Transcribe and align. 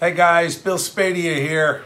Hey 0.00 0.14
guys, 0.14 0.56
Bill 0.56 0.78
Spadea 0.78 1.36
here. 1.36 1.84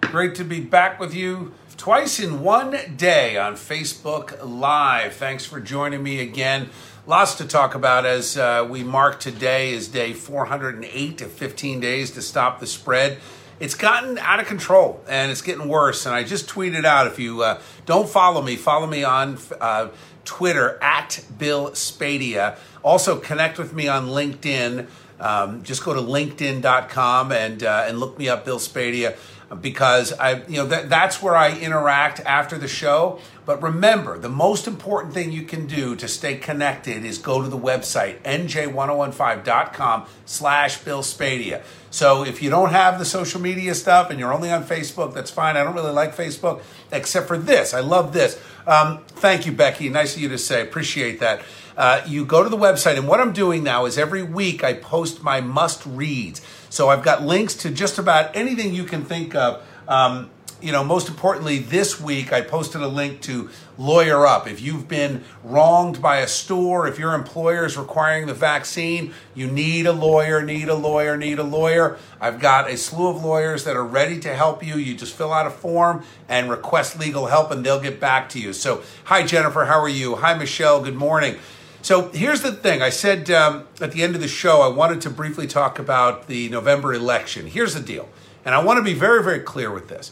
Great 0.00 0.34
to 0.36 0.44
be 0.44 0.60
back 0.60 0.98
with 0.98 1.12
you 1.12 1.52
twice 1.76 2.18
in 2.18 2.40
one 2.40 2.74
day 2.96 3.36
on 3.36 3.56
Facebook 3.56 4.42
Live. 4.42 5.12
Thanks 5.16 5.44
for 5.44 5.60
joining 5.60 6.02
me 6.02 6.20
again. 6.20 6.70
Lots 7.06 7.34
to 7.34 7.46
talk 7.46 7.74
about 7.74 8.06
as 8.06 8.38
uh, 8.38 8.66
we 8.66 8.82
mark 8.82 9.20
today 9.20 9.74
is 9.74 9.88
day 9.88 10.14
408 10.14 11.20
of 11.20 11.30
15 11.30 11.80
days 11.80 12.12
to 12.12 12.22
stop 12.22 12.60
the 12.60 12.66
spread. 12.66 13.18
It's 13.60 13.74
gotten 13.74 14.16
out 14.16 14.40
of 14.40 14.46
control 14.46 15.04
and 15.06 15.30
it's 15.30 15.42
getting 15.42 15.68
worse. 15.68 16.06
And 16.06 16.14
I 16.14 16.24
just 16.24 16.48
tweeted 16.48 16.86
out 16.86 17.06
if 17.06 17.18
you 17.18 17.42
uh, 17.42 17.60
don't 17.84 18.08
follow 18.08 18.40
me, 18.40 18.56
follow 18.56 18.86
me 18.86 19.04
on 19.04 19.36
uh, 19.60 19.88
Twitter 20.24 20.82
at 20.82 21.22
Bill 21.36 21.72
Spadea. 21.72 22.56
Also, 22.82 23.18
connect 23.18 23.58
with 23.58 23.74
me 23.74 23.86
on 23.86 24.06
LinkedIn. 24.06 24.88
Um, 25.24 25.62
just 25.62 25.82
go 25.82 25.94
to 25.94 26.00
linkedin.com 26.00 27.32
and 27.32 27.62
uh, 27.62 27.86
and 27.88 27.98
look 27.98 28.18
me 28.18 28.28
up, 28.28 28.44
Bill 28.44 28.58
Spadea, 28.58 29.16
because 29.58 30.12
I 30.12 30.42
you 30.44 30.58
know 30.58 30.66
that, 30.66 30.90
that's 30.90 31.22
where 31.22 31.34
I 31.34 31.58
interact 31.58 32.20
after 32.20 32.58
the 32.58 32.68
show. 32.68 33.20
But 33.46 33.62
remember, 33.62 34.18
the 34.18 34.28
most 34.28 34.66
important 34.66 35.14
thing 35.14 35.32
you 35.32 35.42
can 35.42 35.66
do 35.66 35.96
to 35.96 36.08
stay 36.08 36.36
connected 36.36 37.06
is 37.06 37.16
go 37.16 37.40
to 37.40 37.48
the 37.48 37.58
website 37.58 38.20
nj1015.com 38.22 40.06
slash 40.26 40.78
Bill 40.78 41.02
Spadea. 41.02 41.62
So 41.90 42.24
if 42.24 42.42
you 42.42 42.50
don't 42.50 42.70
have 42.70 42.98
the 42.98 43.04
social 43.06 43.40
media 43.40 43.74
stuff 43.74 44.10
and 44.10 44.18
you're 44.18 44.32
only 44.32 44.50
on 44.50 44.64
Facebook, 44.64 45.14
that's 45.14 45.30
fine. 45.30 45.56
I 45.56 45.64
don't 45.64 45.74
really 45.74 45.92
like 45.92 46.14
Facebook 46.14 46.62
except 46.92 47.28
for 47.28 47.38
this. 47.38 47.72
I 47.72 47.80
love 47.80 48.12
this. 48.12 48.38
Um, 48.66 49.04
thank 49.06 49.46
you, 49.46 49.52
Becky. 49.52 49.88
Nice 49.88 50.16
of 50.16 50.22
you 50.22 50.28
to 50.28 50.38
say. 50.38 50.60
Appreciate 50.62 51.20
that. 51.20 51.42
Uh, 51.76 52.02
you 52.06 52.24
go 52.24 52.42
to 52.42 52.48
the 52.48 52.56
website, 52.56 52.96
and 52.96 53.08
what 53.08 53.20
I'm 53.20 53.32
doing 53.32 53.64
now 53.64 53.84
is 53.84 53.98
every 53.98 54.22
week 54.22 54.62
I 54.62 54.74
post 54.74 55.22
my 55.22 55.40
must 55.40 55.84
reads. 55.86 56.40
So 56.70 56.88
I've 56.88 57.02
got 57.02 57.22
links 57.22 57.54
to 57.56 57.70
just 57.70 57.98
about 57.98 58.34
anything 58.36 58.74
you 58.74 58.84
can 58.84 59.04
think 59.04 59.34
of. 59.34 59.62
Um, 59.88 60.30
you 60.64 60.72
know, 60.72 60.82
most 60.82 61.08
importantly, 61.08 61.58
this 61.58 62.00
week 62.00 62.32
I 62.32 62.40
posted 62.40 62.80
a 62.80 62.88
link 62.88 63.20
to 63.22 63.50
Lawyer 63.76 64.26
Up. 64.26 64.48
If 64.48 64.62
you've 64.62 64.88
been 64.88 65.22
wronged 65.42 66.00
by 66.00 66.18
a 66.18 66.26
store, 66.26 66.88
if 66.88 66.98
your 66.98 67.12
employer 67.12 67.66
is 67.66 67.76
requiring 67.76 68.26
the 68.26 68.34
vaccine, 68.34 69.12
you 69.34 69.46
need 69.46 69.84
a 69.84 69.92
lawyer, 69.92 70.42
need 70.42 70.68
a 70.68 70.74
lawyer, 70.74 71.18
need 71.18 71.38
a 71.38 71.42
lawyer. 71.42 71.98
I've 72.18 72.40
got 72.40 72.70
a 72.70 72.78
slew 72.78 73.08
of 73.08 73.22
lawyers 73.22 73.64
that 73.64 73.76
are 73.76 73.84
ready 73.84 74.18
to 74.20 74.34
help 74.34 74.64
you. 74.64 74.76
You 74.76 74.94
just 74.94 75.14
fill 75.14 75.34
out 75.34 75.46
a 75.46 75.50
form 75.50 76.02
and 76.30 76.48
request 76.48 76.98
legal 76.98 77.26
help, 77.26 77.50
and 77.50 77.66
they'll 77.66 77.80
get 77.80 78.00
back 78.00 78.30
to 78.30 78.40
you. 78.40 78.54
So, 78.54 78.82
hi, 79.04 79.22
Jennifer, 79.22 79.66
how 79.66 79.80
are 79.80 79.88
you? 79.88 80.16
Hi, 80.16 80.32
Michelle, 80.32 80.80
good 80.80 80.96
morning. 80.96 81.36
So 81.84 82.08
here's 82.12 82.40
the 82.40 82.50
thing. 82.50 82.80
I 82.80 82.88
said 82.88 83.30
um, 83.30 83.68
at 83.78 83.92
the 83.92 84.02
end 84.02 84.14
of 84.14 84.22
the 84.22 84.26
show, 84.26 84.62
I 84.62 84.68
wanted 84.68 85.02
to 85.02 85.10
briefly 85.10 85.46
talk 85.46 85.78
about 85.78 86.28
the 86.28 86.48
November 86.48 86.94
election. 86.94 87.46
Here's 87.46 87.74
the 87.74 87.80
deal. 87.80 88.08
And 88.42 88.54
I 88.54 88.64
want 88.64 88.78
to 88.78 88.82
be 88.82 88.94
very, 88.94 89.22
very 89.22 89.40
clear 89.40 89.70
with 89.70 89.88
this. 89.88 90.10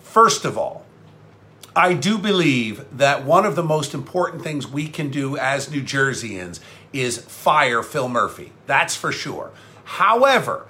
First 0.00 0.46
of 0.46 0.56
all, 0.56 0.86
I 1.76 1.92
do 1.92 2.16
believe 2.16 2.86
that 2.96 3.26
one 3.26 3.44
of 3.44 3.56
the 3.56 3.62
most 3.62 3.92
important 3.92 4.42
things 4.42 4.66
we 4.66 4.88
can 4.88 5.10
do 5.10 5.36
as 5.36 5.70
New 5.70 5.82
Jerseyans 5.82 6.60
is 6.94 7.18
fire 7.18 7.82
Phil 7.82 8.08
Murphy. 8.08 8.52
That's 8.64 8.96
for 8.96 9.12
sure. 9.12 9.50
However, 9.84 10.66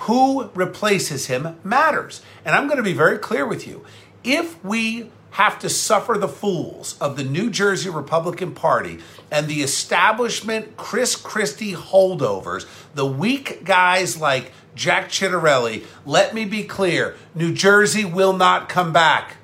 who 0.00 0.50
replaces 0.54 1.28
him 1.28 1.58
matters. 1.64 2.20
And 2.44 2.54
I'm 2.54 2.66
going 2.66 2.76
to 2.76 2.82
be 2.82 2.92
very 2.92 3.16
clear 3.16 3.46
with 3.46 3.66
you. 3.66 3.82
If 4.22 4.62
we 4.62 5.10
have 5.36 5.58
to 5.58 5.68
suffer 5.68 6.14
the 6.14 6.26
fools 6.26 6.96
of 6.98 7.18
the 7.18 7.22
New 7.22 7.50
Jersey 7.50 7.90
Republican 7.90 8.54
Party 8.54 9.00
and 9.30 9.46
the 9.46 9.60
establishment 9.60 10.78
Chris 10.78 11.14
Christie 11.14 11.74
holdovers, 11.74 12.66
the 12.94 13.04
weak 13.04 13.62
guys 13.62 14.18
like 14.18 14.50
Jack 14.74 15.10
Ciattarelli, 15.10 15.84
let 16.06 16.34
me 16.34 16.46
be 16.46 16.64
clear 16.64 17.16
New 17.34 17.52
Jersey 17.52 18.02
will 18.02 18.32
not 18.32 18.70
come 18.70 18.94
back. 18.94 19.36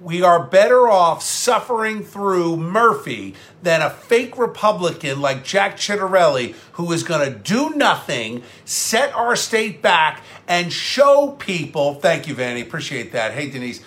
We 0.00 0.22
are 0.22 0.42
better 0.42 0.88
off 0.88 1.22
suffering 1.22 2.02
through 2.02 2.56
Murphy 2.56 3.34
than 3.62 3.82
a 3.82 3.90
fake 3.90 4.38
Republican 4.38 5.20
like 5.20 5.44
Jack 5.44 5.76
Ciattarelli 5.76 6.54
who 6.72 6.90
is 6.92 7.02
going 7.02 7.30
to 7.30 7.38
do 7.38 7.76
nothing, 7.76 8.42
set 8.64 9.12
our 9.12 9.36
state 9.36 9.82
back, 9.82 10.22
and 10.48 10.72
show 10.72 11.36
people. 11.38 11.94
Thank 11.96 12.26
you, 12.26 12.34
Vanny. 12.34 12.62
Appreciate 12.62 13.12
that. 13.12 13.32
Hey, 13.32 13.50
Denise 13.50 13.82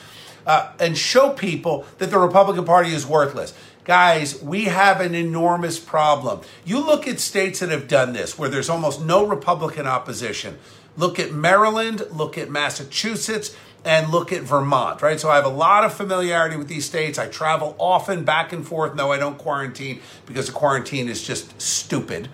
uh, 0.48 0.72
and 0.80 0.98
show 0.98 1.30
people 1.30 1.86
that 2.00 2.10
the 2.10 2.18
Republican 2.18 2.66
Party 2.66 2.94
is 2.94 3.06
worthless. 3.06 3.54
Guys, 3.84 4.42
we 4.42 4.66
have 4.66 5.00
an 5.00 5.14
enormous 5.14 5.80
problem. 5.80 6.42
You 6.66 6.84
look 6.84 7.08
at 7.08 7.20
states 7.20 7.60
that 7.60 7.70
have 7.70 7.88
done 7.88 8.14
this, 8.14 8.38
where 8.38 8.50
there's 8.50 8.70
almost 8.70 9.02
no 9.02 9.26
Republican 9.26 9.86
opposition. 9.86 10.58
Look 10.98 11.20
at 11.20 11.32
Maryland, 11.32 12.04
look 12.12 12.38
at 12.38 12.50
Massachusetts, 12.50 13.56
and 13.86 14.10
look 14.10 14.34
at 14.34 14.42
Vermont, 14.42 15.02
right? 15.02 15.20
So 15.20 15.30
I 15.30 15.36
have 15.36 15.46
a 15.46 15.50
lot 15.50 15.84
of 15.84 15.94
familiarity 15.94 16.58
with 16.58 16.68
these 16.68 16.86
states. 16.86 17.18
I 17.18 17.28
travel 17.28 17.76
often 17.80 18.26
back 18.26 18.52
and 18.52 18.68
forth. 18.68 18.96
No, 18.96 19.12
I 19.12 19.18
don't 19.18 19.38
quarantine 19.38 20.02
because 20.26 20.48
the 20.48 20.54
quarantine 20.54 21.08
is 21.08 21.24
just 21.24 21.62
stupid. 21.62 22.28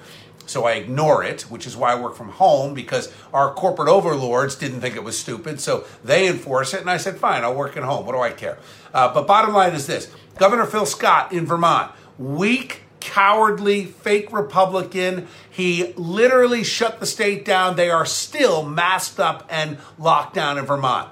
So 0.54 0.66
I 0.66 0.74
ignore 0.74 1.24
it, 1.24 1.42
which 1.44 1.66
is 1.66 1.76
why 1.76 1.94
I 1.94 2.00
work 2.00 2.16
from 2.16 2.30
home 2.30 2.76
because 2.76 3.12
our 3.34 3.54
corporate 3.54 3.90
overlords 3.90 4.56
didn't 4.56 4.82
think 4.82 4.96
it 4.96 5.04
was 5.04 5.18
stupid. 5.18 5.60
So 5.60 5.86
they 6.04 6.28
enforce 6.28 6.76
it. 6.76 6.82
And 6.82 6.92
I 6.92 6.98
said, 6.98 7.18
fine, 7.18 7.44
I'll 7.44 7.56
work 7.56 7.76
at 7.76 7.84
home. 7.84 8.06
What 8.06 8.12
do 8.14 8.20
I 8.20 8.30
care? 8.30 8.60
Uh, 8.94 9.12
but 9.12 9.26
bottom 9.26 9.54
line 9.54 9.74
is 9.74 9.88
this 9.88 10.14
Governor 10.38 10.66
Phil 10.66 10.86
Scott 10.86 11.34
in 11.34 11.48
Vermont, 11.48 11.92
weak, 12.20 12.82
cowardly, 13.00 13.86
fake 13.86 14.32
Republican. 14.32 15.28
He 15.50 15.92
literally 15.94 16.64
shut 16.64 17.00
the 17.00 17.08
state 17.08 17.44
down. 17.44 17.76
They 17.76 17.90
are 17.90 18.06
still 18.06 18.64
masked 18.64 19.20
up 19.20 19.48
and 19.50 19.80
locked 19.98 20.36
down 20.36 20.60
in 20.60 20.66
Vermont 20.66 21.10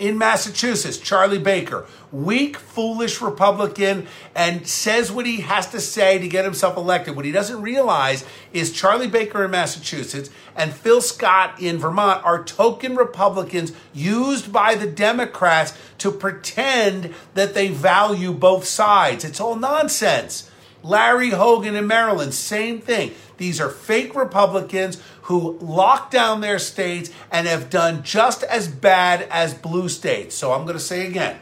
in 0.00 0.16
Massachusetts, 0.16 0.96
Charlie 0.96 1.38
Baker, 1.38 1.86
weak, 2.12 2.56
foolish 2.56 3.20
Republican, 3.20 4.06
and 4.34 4.66
says 4.66 5.12
what 5.12 5.26
he 5.26 5.40
has 5.40 5.68
to 5.68 5.80
say 5.80 6.18
to 6.18 6.28
get 6.28 6.44
himself 6.44 6.76
elected. 6.76 7.16
What 7.16 7.24
he 7.24 7.32
doesn't 7.32 7.62
realize 7.62 8.24
is 8.52 8.72
Charlie 8.72 9.08
Baker 9.08 9.44
in 9.44 9.50
Massachusetts 9.50 10.30
and 10.56 10.72
Phil 10.72 11.00
Scott 11.00 11.60
in 11.60 11.78
Vermont 11.78 12.24
are 12.24 12.44
token 12.44 12.96
Republicans 12.96 13.72
used 13.94 14.52
by 14.52 14.74
the 14.74 14.86
Democrats 14.86 15.76
to 15.98 16.10
pretend 16.10 17.14
that 17.34 17.54
they 17.54 17.68
value 17.68 18.32
both 18.32 18.64
sides. 18.64 19.24
It's 19.24 19.40
all 19.40 19.56
nonsense. 19.56 20.50
Larry 20.82 21.30
Hogan 21.30 21.74
in 21.74 21.86
Maryland, 21.86 22.32
same 22.32 22.80
thing. 22.80 23.12
These 23.36 23.60
are 23.60 23.68
fake 23.68 24.14
Republicans 24.14 25.00
who 25.22 25.58
locked 25.58 26.10
down 26.10 26.40
their 26.40 26.58
states 26.58 27.10
and 27.30 27.46
have 27.46 27.70
done 27.70 28.02
just 28.02 28.42
as 28.44 28.66
bad 28.66 29.26
as 29.30 29.52
blue 29.52 29.88
states. 29.90 30.34
So 30.34 30.52
I'm 30.52 30.62
going 30.62 30.74
to 30.74 30.80
say 30.80 31.06
again 31.06 31.38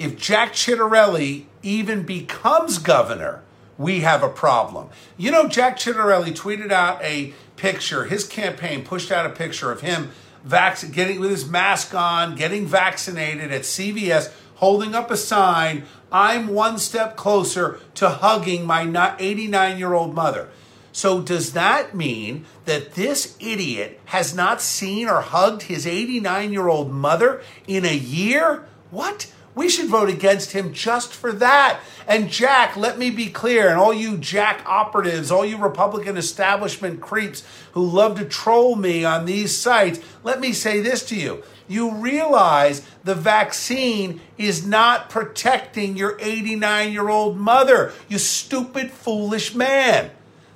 if 0.00 0.16
Jack 0.16 0.54
Ciattarelli 0.54 1.44
even 1.62 2.04
becomes 2.04 2.78
governor, 2.78 3.42
we 3.76 4.00
have 4.00 4.22
a 4.22 4.30
problem. 4.30 4.88
You 5.18 5.30
know, 5.30 5.46
Jack 5.46 5.76
Ciattarelli 5.76 6.34
tweeted 6.34 6.72
out 6.72 7.02
a 7.02 7.34
picture, 7.56 8.04
his 8.06 8.26
campaign 8.26 8.82
pushed 8.82 9.12
out 9.12 9.26
a 9.26 9.28
picture 9.30 9.70
of 9.70 9.82
him 9.82 10.10
vac- 10.42 10.90
getting 10.90 11.20
with 11.20 11.30
his 11.30 11.46
mask 11.46 11.94
on, 11.94 12.34
getting 12.34 12.64
vaccinated 12.64 13.52
at 13.52 13.62
CVS, 13.62 14.32
holding 14.54 14.94
up 14.94 15.10
a 15.10 15.18
sign 15.18 15.84
I'm 16.10 16.48
one 16.48 16.78
step 16.78 17.14
closer 17.16 17.78
to 17.96 18.08
hugging 18.08 18.66
my 18.66 19.14
89 19.18 19.78
year 19.78 19.92
old 19.92 20.14
mother. 20.14 20.48
So, 20.92 21.20
does 21.20 21.52
that 21.52 21.94
mean 21.94 22.46
that 22.64 22.94
this 22.94 23.36
idiot 23.38 24.00
has 24.06 24.34
not 24.34 24.62
seen 24.62 25.08
or 25.08 25.20
hugged 25.20 25.62
his 25.62 25.86
89 25.86 26.52
year 26.52 26.68
old 26.68 26.90
mother 26.90 27.42
in 27.68 27.84
a 27.84 27.94
year? 27.94 28.66
What? 28.90 29.30
We 29.54 29.68
should 29.68 29.88
vote 29.88 30.08
against 30.08 30.52
him 30.52 30.72
just 30.72 31.12
for 31.12 31.32
that. 31.32 31.80
And 32.06 32.30
Jack, 32.30 32.76
let 32.76 32.98
me 32.98 33.10
be 33.10 33.28
clear, 33.28 33.68
and 33.68 33.78
all 33.78 33.92
you 33.92 34.16
Jack 34.16 34.62
operatives, 34.64 35.30
all 35.30 35.44
you 35.44 35.56
Republican 35.56 36.16
establishment 36.16 37.00
creeps 37.00 37.42
who 37.72 37.84
love 37.84 38.18
to 38.18 38.24
troll 38.24 38.76
me 38.76 39.04
on 39.04 39.26
these 39.26 39.56
sites, 39.56 40.00
let 40.22 40.40
me 40.40 40.52
say 40.52 40.80
this 40.80 41.04
to 41.06 41.16
you. 41.16 41.42
You 41.68 41.94
realize 41.94 42.82
the 43.04 43.14
vaccine 43.14 44.20
is 44.36 44.66
not 44.66 45.08
protecting 45.08 45.96
your 45.96 46.16
89 46.20 46.92
year 46.92 47.08
old 47.08 47.36
mother, 47.36 47.92
you 48.08 48.18
stupid, 48.18 48.90
foolish 48.90 49.54
man. 49.54 50.10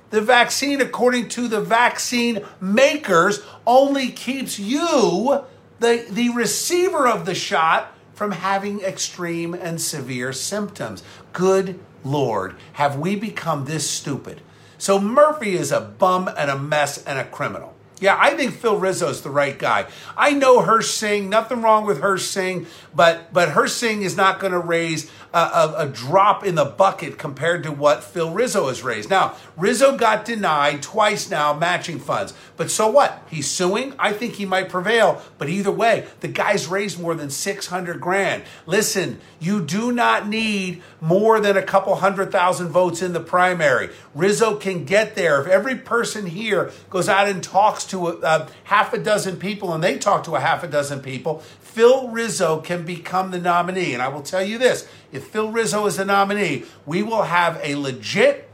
The 0.09 0.21
vaccine, 0.21 0.81
according 0.81 1.29
to 1.29 1.47
the 1.47 1.61
vaccine 1.61 2.43
makers, 2.61 3.41
only 3.65 4.11
keeps 4.11 4.59
you, 4.59 5.41
the, 5.79 6.05
the 6.09 6.29
receiver 6.29 7.07
of 7.07 7.25
the 7.25 7.35
shot, 7.35 7.94
from 8.15 8.31
having 8.31 8.81
extreme 8.81 9.53
and 9.53 9.79
severe 9.79 10.33
symptoms. 10.33 11.03
Good 11.33 11.79
Lord, 12.03 12.55
have 12.73 12.97
we 12.97 13.15
become 13.15 13.65
this 13.65 13.87
stupid? 13.87 14.41
So 14.77 14.99
Murphy 14.99 15.55
is 15.55 15.71
a 15.71 15.81
bum 15.81 16.29
and 16.35 16.49
a 16.49 16.57
mess 16.57 17.03
and 17.03 17.19
a 17.19 17.25
criminal. 17.25 17.74
Yeah, 18.01 18.17
I 18.19 18.35
think 18.35 18.53
Phil 18.53 18.77
Rizzo's 18.77 19.21
the 19.21 19.29
right 19.29 19.57
guy. 19.57 19.87
I 20.17 20.31
know 20.31 20.61
Hirsh 20.61 20.91
Singh, 20.91 21.29
nothing 21.29 21.61
wrong 21.61 21.85
with 21.85 22.01
Hirsh 22.01 22.21
Singh, 22.21 22.67
but 22.93 23.31
but 23.31 23.49
Hirsh 23.49 23.69
Singh 23.69 24.01
is 24.01 24.17
not 24.17 24.39
going 24.39 24.51
to 24.51 24.59
raise 24.59 25.09
a, 25.33 25.37
a, 25.37 25.75
a, 25.79 25.87
drop 25.87 26.45
in 26.45 26.55
the 26.55 26.63
bucket 26.63 27.17
compared 27.17 27.63
to 27.63 27.71
what 27.71 28.03
Phil 28.03 28.31
Rizzo 28.31 28.69
has 28.69 28.83
raised. 28.83 29.09
Now, 29.09 29.35
Rizzo 29.57 29.97
got 29.97 30.23
denied 30.23 30.81
twice 30.81 31.29
now 31.29 31.53
matching 31.53 31.99
funds, 31.99 32.33
but 32.55 32.71
so 32.71 32.89
what? 32.89 33.21
He's 33.29 33.49
suing. 33.49 33.93
I 33.99 34.13
think 34.13 34.35
he 34.35 34.45
might 34.45 34.69
prevail, 34.69 35.21
but 35.37 35.49
either 35.49 35.71
way, 35.71 36.07
the 36.21 36.29
guy's 36.29 36.67
raised 36.67 37.01
more 37.01 37.15
than 37.15 37.29
600 37.29 37.99
grand. 37.99 38.43
Listen, 38.65 39.19
you 39.39 39.61
do 39.61 39.91
not 39.91 40.27
need 40.27 40.81
more 41.01 41.41
than 41.41 41.57
a 41.57 41.61
couple 41.61 41.95
hundred 41.95 42.31
thousand 42.31 42.69
votes 42.69 43.01
in 43.01 43.11
the 43.11 43.19
primary. 43.19 43.89
Rizzo 44.13 44.55
can 44.55 44.85
get 44.85 45.15
there. 45.15 45.41
If 45.41 45.47
every 45.47 45.75
person 45.75 46.27
here 46.27 46.71
goes 46.89 47.09
out 47.09 47.27
and 47.27 47.43
talks 47.43 47.84
to 47.87 48.07
a, 48.07 48.19
a 48.21 48.47
half 48.65 48.93
a 48.93 48.97
dozen 48.97 49.37
people 49.37 49.73
and 49.73 49.83
they 49.83 49.97
talk 49.97 50.23
to 50.25 50.35
a 50.35 50.39
half 50.39 50.63
a 50.63 50.67
dozen 50.67 50.99
people, 50.99 51.39
Phil 51.59 52.07
Rizzo 52.09 52.61
can 52.61 52.85
become 52.85 53.31
the 53.31 53.39
nominee. 53.39 53.93
And 53.93 54.01
I 54.01 54.07
will 54.07 54.21
tell 54.21 54.43
you 54.43 54.57
this 54.57 54.87
if 55.11 55.27
Phil 55.27 55.51
Rizzo 55.51 55.85
is 55.85 55.97
the 55.97 56.05
nominee, 56.05 56.63
we 56.85 57.03
will 57.03 57.23
have 57.23 57.59
a 57.63 57.75
legit 57.75 58.49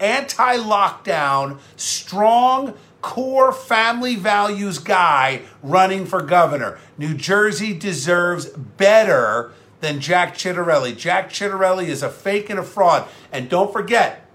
anti 0.00 0.56
lockdown, 0.56 1.58
strong, 1.76 2.74
core 3.00 3.52
family 3.52 4.16
values 4.16 4.78
guy 4.78 5.42
running 5.62 6.04
for 6.04 6.22
governor. 6.22 6.78
New 6.96 7.14
Jersey 7.14 7.72
deserves 7.72 8.46
better 8.46 9.52
than 9.80 10.00
Jack 10.00 10.34
Ciattarelli. 10.34 10.96
Jack 10.96 11.30
Ciattarelli 11.30 11.86
is 11.86 12.02
a 12.02 12.10
fake 12.10 12.50
and 12.50 12.58
a 12.58 12.64
fraud. 12.64 13.08
And 13.32 13.48
don't 13.48 13.72
forget, 13.72 14.26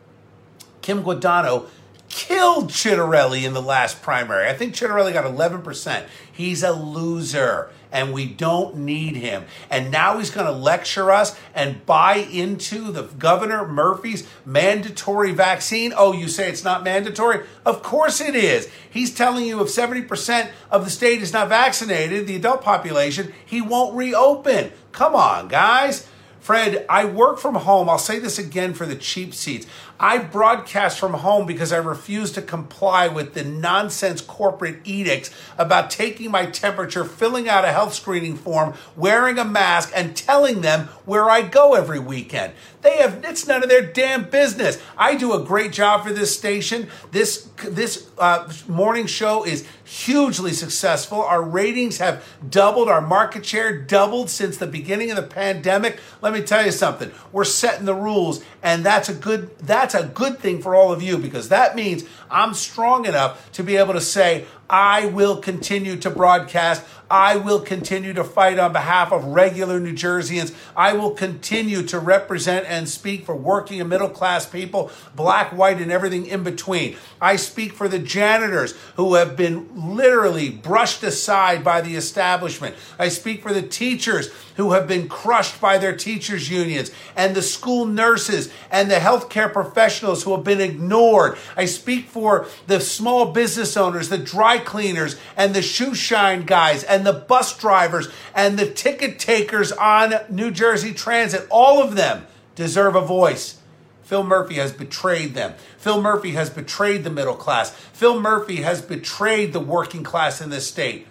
Kim 0.82 1.04
Guadagno 1.04 1.68
killed 2.14 2.70
Ciattarelli 2.70 3.44
in 3.44 3.54
the 3.54 3.62
last 3.62 4.04
primary. 4.04 4.48
I 4.48 4.54
think 4.54 4.76
Ciattarelli 4.76 5.14
got 5.14 5.26
11%. 5.26 6.06
He's 6.32 6.62
a 6.62 6.72
loser 6.72 7.70
and 7.92 8.14
we 8.14 8.26
don't 8.26 8.76
need 8.78 9.16
him. 9.16 9.46
And 9.70 9.92
now 9.92 10.18
he's 10.18 10.30
going 10.30 10.46
to 10.48 10.52
lecture 10.52 11.12
us 11.12 11.38
and 11.54 11.86
buy 11.86 12.16
into 12.16 12.92
the 12.92 13.04
Governor 13.04 13.68
Murphy's 13.68 14.28
mandatory 14.46 15.32
vaccine. 15.32 15.94
Oh, 15.96 16.14
you 16.14 16.28
say 16.28 16.50
it's 16.50 16.64
not 16.64 16.84
mandatory? 16.84 17.46
Of 17.66 17.84
course 17.84 18.22
it 18.22 18.36
is. 18.36 18.70
He's 18.90 19.14
telling 19.14 19.46
you 19.46 19.62
if 19.62 19.68
70% 19.68 20.52
of 20.72 20.86
the 20.86 20.92
state 20.92 21.22
is 21.22 21.34
not 21.34 21.50
vaccinated, 21.50 22.28
the 22.28 22.36
adult 22.36 22.62
population, 22.62 23.34
he 23.46 23.62
won't 23.62 23.96
reopen. 23.96 24.72
Come 24.92 25.16
on, 25.16 25.48
guys. 25.48 26.08
Fred, 26.44 26.86
I 26.90 27.06
work 27.06 27.40
from 27.40 27.56
home. 27.56 27.88
I'll 27.90 27.98
say 27.98 28.20
this 28.20 28.38
again 28.38 28.74
for 28.74 28.86
the 28.86 28.98
cheap 28.98 29.34
seats. 29.34 29.66
I 30.00 30.18
broadcast 30.18 31.00
from 31.00 31.14
home 31.14 31.46
because 31.46 31.72
I 31.72 31.78
refuse 31.78 32.32
to 32.34 32.42
comply 32.42 33.08
with 33.08 33.34
the 33.34 33.44
nonsense 33.44 34.22
corporate 34.22 34.80
edicts 34.84 35.30
about 35.58 35.90
taking 35.90 36.32
my 36.32 36.48
temperature, 36.48 37.06
filling 37.06 37.48
out 37.48 37.64
a 37.64 37.72
health 37.72 37.94
screening 37.94 38.36
form, 38.36 38.74
wearing 38.96 39.38
a 39.38 39.46
mask, 39.46 39.92
and 39.96 40.16
telling 40.16 40.62
them 40.62 40.88
where 41.06 41.30
I 41.30 41.42
go 41.42 41.74
every 41.76 42.00
weekend. 42.00 42.54
They 42.82 42.98
have 42.98 43.24
it's 43.24 43.48
none 43.48 43.64
of 43.64 43.70
their 43.70 43.82
damn 43.82 44.30
business. 44.30 44.82
I 44.98 45.16
do 45.16 45.34
a 45.34 45.44
great 45.44 45.72
job 45.72 46.04
for 46.04 46.12
this 46.12 46.38
station. 46.38 46.90
This 47.12 47.50
this 47.66 48.10
uh, 48.18 48.52
morning 48.68 49.08
show 49.08 49.46
is 49.46 49.66
hugely 49.86 50.52
successful. 50.52 51.22
Our 51.22 51.42
ratings 51.42 52.00
have 52.00 52.26
doubled. 52.48 52.90
Our 52.90 53.02
market 53.02 53.46
share 53.46 53.82
doubled 53.82 54.30
since 54.30 54.58
the 54.58 54.68
beginning 54.68 55.12
of 55.12 55.16
the 55.16 55.24
pandemic. 55.24 56.00
Let 56.22 56.34
me 56.34 56.42
tell 56.42 56.66
you 56.66 56.72
something. 56.72 57.12
We're 57.32 57.46
setting 57.46 57.86
the 57.86 57.96
rules, 57.96 58.44
and 58.62 58.86
that's 58.86 59.08
a 59.08 59.14
good 59.14 59.52
that's 59.84 59.96
a 59.96 60.08
good 60.08 60.40
thing 60.40 60.62
for 60.62 60.76
all 60.76 60.94
of 60.94 61.02
you 61.02 61.18
because 61.18 61.50
that 61.50 61.76
means 61.76 62.06
I'm 62.32 62.54
strong 62.54 63.06
enough 63.06 63.52
to 63.54 63.64
be 63.64 63.76
able 63.76 63.94
to 63.96 64.02
say 64.02 64.46
I 64.74 65.06
will 65.06 65.38
continue 65.38 65.98
to 65.98 66.10
broadcast. 66.10 66.84
I 67.08 67.36
will 67.36 67.60
continue 67.60 68.12
to 68.14 68.24
fight 68.24 68.58
on 68.58 68.74
behalf 68.74 69.12
of 69.12 69.24
regular 69.26 69.80
New 69.80 69.94
Jerseyans. 69.94 70.52
I 70.76 70.94
will 70.94 71.12
continue 71.12 71.84
to 71.84 72.00
represent 72.00 72.66
and 72.68 72.90
speak 72.90 73.24
for 73.24 73.36
working 73.36 73.80
and 73.80 73.88
middle 73.88 74.10
class 74.10 74.48
people, 74.48 74.90
black, 75.16 75.52
white, 75.52 75.80
and 75.80 75.92
everything 75.92 76.26
in 76.26 76.42
between. 76.44 76.98
I 77.22 77.36
speak 77.36 77.74
for 77.74 77.88
the 77.88 78.00
janitors 78.00 78.74
who 78.96 79.14
have 79.14 79.38
been 79.38 79.96
literally 79.96 80.50
brushed 80.50 81.04
aside 81.04 81.64
by 81.64 81.82
the 81.82 81.96
establishment. 81.96 82.76
I 82.98 83.10
speak 83.10 83.44
for 83.44 83.54
the 83.54 83.62
teachers 83.62 84.32
who 84.56 84.72
have 84.72 84.88
been 84.88 85.08
crushed 85.08 85.62
by 85.62 85.78
their 85.78 85.96
teachers' 85.96 86.50
unions 86.50 86.90
and 87.16 87.36
the 87.36 87.44
school 87.44 87.86
nurses 87.86 88.52
and 88.72 88.90
the 88.90 88.96
healthcare 88.96 89.54
professionals 89.54 90.24
who 90.24 90.32
have 90.32 90.44
been 90.44 90.62
ignored. 90.62 91.38
I 91.56 91.66
speak 91.66 92.08
for 92.08 92.48
the 92.66 92.80
small 92.80 93.32
business 93.34 93.78
owners, 93.78 94.10
the 94.10 94.18
dry 94.18 94.58
cleaners 94.66 95.18
and 95.36 95.54
the 95.54 95.62
shoe 95.62 95.96
shine 95.96 96.44
guys 96.44 96.84
and 96.84 97.06
the 97.06 97.14
bus 97.14 97.58
drivers 97.58 98.10
and 98.36 98.58
the 98.58 98.70
ticket 98.70 99.20
takers 99.20 99.72
on 99.72 100.14
New 100.30 100.52
Jersey 100.52 100.94
Transit. 100.94 101.48
All 101.50 101.82
of 101.82 101.96
them 101.96 102.26
deserve 102.56 102.96
a 102.96 103.02
voice. 103.02 103.60
Phil 104.04 104.24
Murphy 104.24 104.56
has 104.56 104.72
betrayed 104.72 105.34
them. 105.34 105.54
Phil 105.78 106.02
Murphy 106.02 106.32
has 106.32 106.50
betrayed 106.50 107.04
the 107.04 107.10
middle 107.10 107.36
class. 107.36 107.72
Phil 107.72 108.20
Murphy 108.20 108.58
has 108.58 108.82
betrayed 108.82 109.54
the 109.54 109.60
working 109.60 110.04
class 110.04 110.42
in 110.42 110.50
this 110.50 110.68
state. 110.68 111.08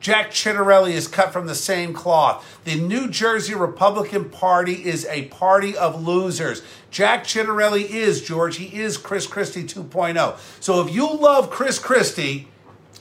Jack 0.00 0.30
Ciattarelli 0.30 0.92
is 0.92 1.06
cut 1.06 1.30
from 1.32 1.46
the 1.46 1.54
same 1.54 1.92
cloth. 1.92 2.60
The 2.64 2.76
New 2.76 3.08
Jersey 3.10 3.54
Republican 3.54 4.30
Party 4.30 4.86
is 4.86 5.04
a 5.06 5.26
party 5.26 5.76
of 5.76 6.02
losers. 6.02 6.62
Jack 6.90 7.24
Ciattarelli 7.24 7.84
is, 7.84 8.22
George, 8.22 8.56
he 8.56 8.80
is 8.80 8.96
Chris 8.96 9.26
Christie 9.26 9.64
2.0. 9.64 10.38
So 10.60 10.80
if 10.80 10.94
you 10.94 11.12
love 11.12 11.50
Chris 11.50 11.78
Christie, 11.78 12.48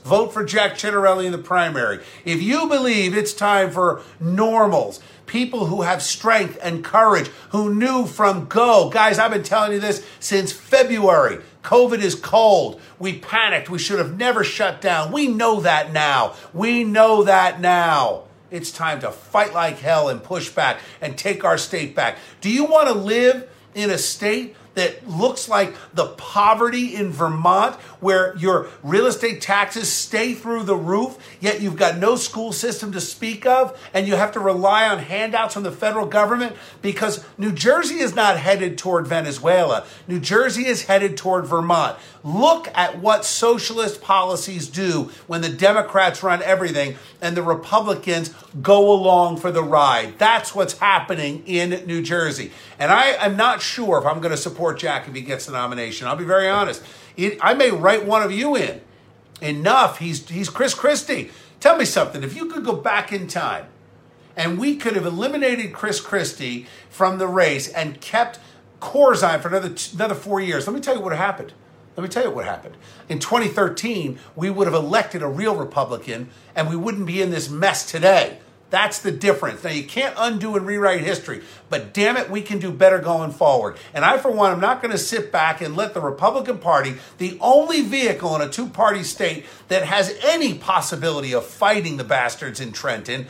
Vote 0.03 0.33
for 0.33 0.43
Jack 0.43 0.73
Ciattarelli 0.73 1.25
in 1.25 1.31
the 1.31 1.37
primary. 1.37 1.99
If 2.25 2.41
you 2.41 2.67
believe 2.67 3.15
it's 3.15 3.33
time 3.33 3.71
for 3.71 4.01
normals, 4.19 4.99
people 5.25 5.67
who 5.67 5.83
have 5.83 6.01
strength 6.01 6.57
and 6.61 6.83
courage, 6.83 7.29
who 7.51 7.73
knew 7.73 8.05
from 8.05 8.45
go, 8.45 8.89
guys, 8.89 9.19
I've 9.19 9.31
been 9.31 9.43
telling 9.43 9.73
you 9.73 9.79
this 9.79 10.05
since 10.19 10.51
February. 10.51 11.39
COVID 11.63 11.99
is 11.99 12.15
cold. 12.15 12.81
We 12.97 13.19
panicked. 13.19 13.69
We 13.69 13.79
should 13.79 13.99
have 13.99 14.17
never 14.17 14.43
shut 14.43 14.81
down. 14.81 15.11
We 15.11 15.27
know 15.27 15.59
that 15.61 15.91
now. 15.91 16.35
We 16.53 16.83
know 16.83 17.23
that 17.23 17.59
now. 17.61 18.23
It's 18.49 18.71
time 18.71 19.01
to 19.01 19.11
fight 19.11 19.53
like 19.53 19.77
hell 19.77 20.09
and 20.09 20.23
push 20.23 20.49
back 20.49 20.79
and 21.01 21.17
take 21.17 21.43
our 21.43 21.57
state 21.57 21.95
back. 21.95 22.17
Do 22.41 22.49
you 22.49 22.65
want 22.65 22.87
to 22.87 22.93
live 22.93 23.47
in 23.75 23.91
a 23.91 23.97
state 23.97 24.55
that 24.79 25.09
looks 25.09 25.49
like 25.49 25.75
the 25.93 26.05
poverty 26.05 26.95
in 26.95 27.11
Vermont, 27.11 27.75
where 27.99 28.33
your 28.37 28.69
real 28.81 29.07
estate 29.07 29.41
taxes 29.41 29.91
stay 29.91 30.33
through 30.33 30.63
the 30.63 30.75
roof, 30.75 31.17
yet 31.41 31.59
you've 31.59 31.75
got 31.75 31.97
no 31.97 32.15
school 32.15 32.53
system 32.53 32.93
to 32.93 33.01
speak 33.01 33.45
of, 33.45 33.77
and 33.93 34.07
you 34.07 34.15
have 34.15 34.31
to 34.31 34.39
rely 34.39 34.87
on 34.87 34.99
handouts 34.99 35.53
from 35.53 35.63
the 35.63 35.71
federal 35.71 36.05
government 36.05 36.55
because 36.81 37.25
New 37.37 37.51
Jersey 37.51 37.99
is 37.99 38.15
not 38.15 38.37
headed 38.37 38.77
toward 38.77 39.05
Venezuela. 39.05 39.85
New 40.07 40.21
Jersey 40.21 40.65
is 40.65 40.85
headed 40.85 41.17
toward 41.17 41.45
Vermont. 41.45 41.97
Look 42.23 42.69
at 42.73 42.99
what 42.99 43.25
socialist 43.25 44.01
policies 44.01 44.67
do 44.67 45.11
when 45.27 45.41
the 45.41 45.49
Democrats 45.49 46.21
run 46.21 46.41
everything 46.43 46.95
and 47.21 47.35
the 47.35 47.43
Republicans 47.43 48.29
go 48.61 48.91
along 48.91 49.37
for 49.37 49.51
the 49.51 49.63
ride. 49.63 50.17
That's 50.19 50.53
what's 50.53 50.77
happening 50.79 51.43
in 51.45 51.85
New 51.85 52.01
Jersey. 52.01 52.51
And 52.77 52.91
I 52.91 53.07
am 53.25 53.35
not 53.35 53.61
sure 53.61 53.99
if 53.99 54.05
I'm 54.05 54.19
going 54.19 54.31
to 54.31 54.37
support 54.37 54.68
Jack 54.73 55.07
if 55.07 55.13
he 55.13 55.21
gets 55.21 55.45
the 55.45 55.51
nomination. 55.51 56.07
I'll 56.07 56.15
be 56.15 56.25
very 56.25 56.49
honest. 56.49 56.83
I 57.41 57.53
may 57.53 57.71
write 57.71 58.05
one 58.05 58.21
of 58.21 58.31
you 58.31 58.55
in. 58.55 58.81
Enough. 59.41 59.99
He's, 59.99 60.27
he's 60.29 60.49
Chris 60.49 60.73
Christie. 60.73 61.31
Tell 61.59 61.77
me 61.77 61.85
something. 61.85 62.23
If 62.23 62.35
you 62.35 62.45
could 62.47 62.63
go 62.63 62.75
back 62.75 63.11
in 63.11 63.27
time 63.27 63.67
and 64.35 64.57
we 64.57 64.75
could 64.75 64.95
have 64.95 65.05
eliminated 65.05 65.73
Chris 65.73 65.99
Christie 65.99 66.67
from 66.89 67.17
the 67.17 67.27
race 67.27 67.67
and 67.67 67.99
kept 67.99 68.39
Corzine 68.79 69.41
for 69.41 69.49
another, 69.49 69.73
another 69.93 70.15
four 70.15 70.39
years, 70.39 70.67
let 70.67 70.73
me 70.73 70.81
tell 70.81 70.95
you 70.95 71.01
what 71.01 71.15
happened. 71.15 71.53
Let 71.97 72.03
me 72.03 72.09
tell 72.09 72.23
you 72.23 72.31
what 72.31 72.45
happened. 72.45 72.77
In 73.09 73.19
2013, 73.19 74.19
we 74.35 74.49
would 74.49 74.67
have 74.67 74.73
elected 74.73 75.21
a 75.21 75.27
real 75.27 75.55
Republican 75.55 76.29
and 76.55 76.69
we 76.69 76.77
wouldn't 76.77 77.05
be 77.05 77.21
in 77.21 77.29
this 77.29 77.49
mess 77.49 77.89
today. 77.89 78.39
That's 78.69 78.99
the 78.99 79.11
difference. 79.11 79.63
Now, 79.63 79.71
you 79.71 79.83
can't 79.83 80.13
undo 80.17 80.55
and 80.55 80.65
rewrite 80.65 81.01
history, 81.01 81.41
but 81.69 81.93
damn 81.93 82.17
it, 82.17 82.29
we 82.29 82.41
can 82.41 82.59
do 82.59 82.71
better 82.71 82.99
going 82.99 83.31
forward. 83.31 83.77
And 83.93 84.05
I, 84.05 84.17
for 84.17 84.29
one, 84.29 84.51
am 84.51 84.59
not 84.59 84.81
going 84.81 84.91
to 84.91 84.97
sit 84.97 85.31
back 85.31 85.61
and 85.61 85.75
let 85.75 85.93
the 85.93 86.01
Republican 86.01 86.59
Party, 86.59 86.95
the 87.17 87.37
only 87.41 87.81
vehicle 87.81 88.35
in 88.35 88.41
a 88.41 88.49
two 88.49 88.67
party 88.67 89.03
state 89.03 89.45
that 89.69 89.85
has 89.85 90.15
any 90.23 90.53
possibility 90.53 91.33
of 91.33 91.45
fighting 91.45 91.97
the 91.97 92.03
bastards 92.03 92.59
in 92.59 92.71
Trenton, 92.71 93.25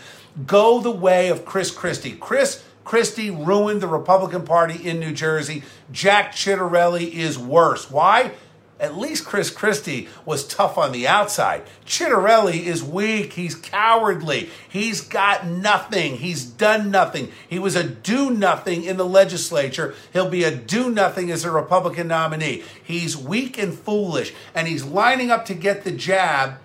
go 0.46 0.82
the 0.82 0.92
way 0.92 1.30
of 1.30 1.46
Chris 1.46 1.72
Christie. 1.72 2.16
Chris 2.16 2.64
Christie 2.84 3.30
ruined 3.30 3.82
the 3.82 3.88
Republican 3.88 4.44
Party 4.44 4.88
in 4.88 5.00
New 5.00 5.14
Jersey. 5.14 5.64
Jack 5.92 6.34
Ciattarelli 6.34 7.12
is 7.12 7.38
worse. 7.38 7.92
Why? 7.92 8.32
At 8.80 8.98
least 8.98 9.26
Chris 9.26 9.50
Christie 9.50 10.08
was 10.26 10.48
tough 10.48 10.78
on 10.78 10.94
the 10.94 11.08
outside. 11.08 11.64
Ciattarelli 11.86 12.64
is 12.64 12.84
weak. 12.84 13.34
He's 13.34 13.56
cowardly. 13.56 14.50
He's 14.70 15.02
got 15.02 15.46
nothing. 15.46 16.18
He's 16.18 16.46
done 16.46 16.90
nothing. 16.90 17.32
He 17.48 17.60
was 17.60 17.76
a 17.76 17.84
do 17.84 18.32
nothing 18.32 18.86
in 18.86 18.96
the 18.96 19.06
legislature. 19.06 19.96
He'll 20.14 20.30
be 20.30 20.46
a 20.46 20.56
do 20.56 20.90
nothing 20.90 21.30
as 21.30 21.44
a 21.44 21.52
Republican 21.52 22.08
nominee. 22.08 22.64
He's 22.82 23.18
weak 23.18 23.58
and 23.58 23.74
foolish, 23.74 24.34
and 24.56 24.68
he's 24.68 24.86
lining 24.86 25.30
up 25.30 25.46
to 25.46 25.54
get 25.54 25.84
the 25.84 25.92
jab 25.92 26.60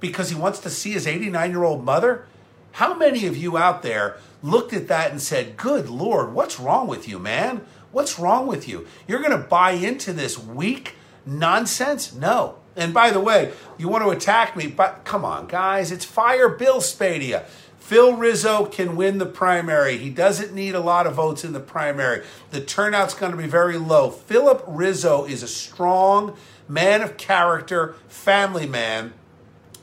because 0.00 0.30
he 0.30 0.36
wants 0.36 0.60
to 0.60 0.70
see 0.70 0.92
his 0.92 1.06
89 1.06 1.50
year 1.50 1.64
old 1.64 1.84
mother. 1.84 2.24
How 2.72 2.94
many 2.94 3.26
of 3.26 3.36
you 3.36 3.58
out 3.58 3.82
there 3.82 4.16
looked 4.42 4.72
at 4.72 4.88
that 4.88 5.10
and 5.10 5.20
said, 5.20 5.56
Good 5.56 5.88
Lord, 5.88 6.32
what's 6.32 6.58
wrong 6.58 6.86
with 6.86 7.08
you, 7.08 7.18
man? 7.18 7.66
What's 7.92 8.18
wrong 8.18 8.46
with 8.46 8.68
you? 8.68 8.86
You're 9.06 9.20
going 9.20 9.32
to 9.32 9.48
buy 9.48 9.72
into 9.72 10.12
this 10.12 10.38
weak, 10.38 10.94
nonsense? 11.26 12.14
No. 12.14 12.56
And 12.76 12.94
by 12.94 13.10
the 13.10 13.20
way, 13.20 13.52
you 13.78 13.88
want 13.88 14.04
to 14.04 14.10
attack 14.10 14.56
me, 14.56 14.66
but 14.66 15.04
come 15.04 15.24
on, 15.24 15.46
guys, 15.46 15.90
it's 15.90 16.04
fire 16.04 16.48
Bill 16.48 16.78
Spadea. 16.78 17.44
Phil 17.78 18.14
Rizzo 18.14 18.66
can 18.66 18.94
win 18.94 19.18
the 19.18 19.26
primary. 19.26 19.98
He 19.98 20.10
doesn't 20.10 20.54
need 20.54 20.76
a 20.76 20.80
lot 20.80 21.08
of 21.08 21.14
votes 21.14 21.44
in 21.44 21.52
the 21.52 21.60
primary. 21.60 22.24
The 22.52 22.60
turnout's 22.60 23.14
going 23.14 23.32
to 23.32 23.38
be 23.38 23.48
very 23.48 23.78
low. 23.78 24.10
Philip 24.10 24.62
Rizzo 24.68 25.24
is 25.24 25.42
a 25.42 25.48
strong 25.48 26.36
man 26.68 27.02
of 27.02 27.16
character, 27.16 27.96
family 28.06 28.66
man 28.66 29.12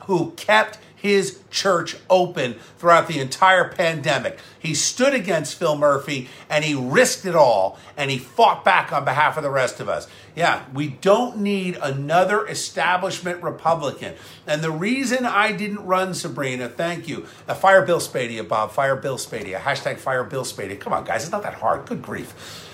who 0.06 0.32
kept 0.38 0.79
his 0.98 1.39
church 1.51 1.96
open 2.10 2.56
throughout 2.80 3.08
the 3.08 3.20
entire 3.20 3.70
pandemic. 3.70 4.39
He 4.58 4.74
stood 4.74 5.13
against 5.13 5.56
Phil 5.56 5.77
Murphy 5.77 6.27
and 6.50 6.66
he 6.66 6.74
risked 6.74 7.25
it 7.25 7.36
all 7.36 7.77
and 7.96 8.10
he 8.10 8.18
fought 8.18 8.66
back 8.66 8.92
on 8.92 9.06
behalf 9.06 9.38
of 9.38 9.44
the 9.44 9.51
rest 9.51 9.80
of 9.80 9.88
us. 9.88 10.08
Yeah, 10.36 10.66
we 10.74 10.88
don't 10.88 11.38
need 11.38 11.77
another 11.82 12.48
establishment 12.48 13.44
Republican. 13.44 14.16
And 14.48 14.63
the 14.63 14.72
reason 14.72 15.24
I 15.25 15.51
didn't 15.51 15.86
run 15.86 16.16
Sabrina, 16.16 16.68
thank 16.68 17.08
you. 17.08 17.27
Uh, 17.48 17.54
fire 17.54 17.86
Bill 17.86 18.00
Spadea, 18.00 18.48
Bob. 18.48 18.72
Fire 18.72 18.96
Bill 18.96 19.18
Spadea. 19.18 19.60
Hashtag 19.60 19.98
fire 19.98 20.24
Bill 20.24 20.44
Spadea. 20.44 20.80
Come 20.80 20.94
on, 20.94 21.06
guys. 21.06 21.24
It's 21.24 21.32
not 21.32 21.44
that 21.44 21.56
hard. 21.56 21.86
Good 21.86 22.01
grief. 22.01 22.66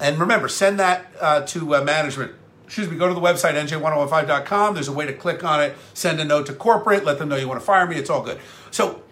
And 0.00 0.18
remember, 0.18 0.48
send 0.48 0.80
that 0.80 1.12
uh, 1.20 1.42
to 1.42 1.76
uh, 1.76 1.84
management 1.84 2.32
excuse 2.72 2.88
me, 2.88 2.96
go 2.96 3.06
to 3.06 3.12
the 3.12 3.20
website, 3.20 3.52
nj1015.com. 3.52 4.72
There's 4.72 4.88
a 4.88 4.92
way 4.92 5.04
to 5.04 5.12
click 5.12 5.44
on 5.44 5.62
it, 5.62 5.76
send 5.92 6.20
a 6.20 6.24
note 6.24 6.46
to 6.46 6.54
corporate, 6.54 7.04
let 7.04 7.18
them 7.18 7.28
know 7.28 7.36
you 7.36 7.46
want 7.46 7.60
to 7.60 7.66
fire 7.66 7.86
me. 7.86 7.96
It's 7.96 8.08
all 8.08 8.22
good. 8.22 8.40
So 8.70 9.02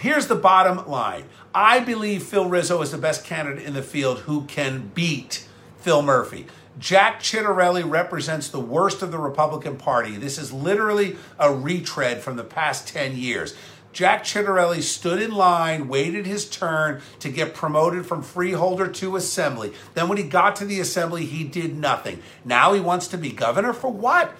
here's 0.00 0.26
the 0.26 0.34
bottom 0.34 0.86
line 0.86 1.24
I 1.54 1.80
believe 1.80 2.24
Phil 2.24 2.46
Rizzo 2.46 2.82
is 2.82 2.90
the 2.90 2.98
best 2.98 3.24
candidate 3.24 3.64
in 3.64 3.72
the 3.72 3.80
field 3.80 4.18
who 4.18 4.44
can 4.44 4.90
beat 4.94 5.48
Phil 5.78 6.02
Murphy. 6.02 6.46
Jack 6.78 7.22
Ciattarelli 7.22 7.90
represents 7.90 8.48
the 8.48 8.60
worst 8.60 9.00
of 9.00 9.12
the 9.12 9.18
Republican 9.18 9.78
Party. 9.78 10.18
This 10.18 10.36
is 10.36 10.52
literally 10.52 11.16
a 11.38 11.50
retread 11.50 12.20
from 12.20 12.36
the 12.36 12.44
past 12.44 12.86
10 12.86 13.16
years. 13.16 13.54
Jack 13.96 14.24
Ciattarelli 14.24 14.82
stood 14.82 15.22
in 15.22 15.30
line, 15.30 15.88
waited 15.88 16.26
his 16.26 16.46
turn 16.50 17.00
to 17.18 17.30
get 17.30 17.54
promoted 17.54 18.04
from 18.04 18.22
freeholder 18.22 18.88
to 18.88 19.16
assembly. 19.16 19.72
Then, 19.94 20.06
when 20.06 20.18
he 20.18 20.24
got 20.24 20.54
to 20.56 20.66
the 20.66 20.80
assembly, 20.80 21.24
he 21.24 21.44
did 21.44 21.78
nothing. 21.78 22.22
Now 22.44 22.74
he 22.74 22.80
wants 22.80 23.08
to 23.08 23.16
be 23.16 23.32
governor 23.32 23.72
for 23.72 23.90
what? 23.90 24.34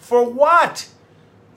For 0.00 0.28
what? 0.28 0.88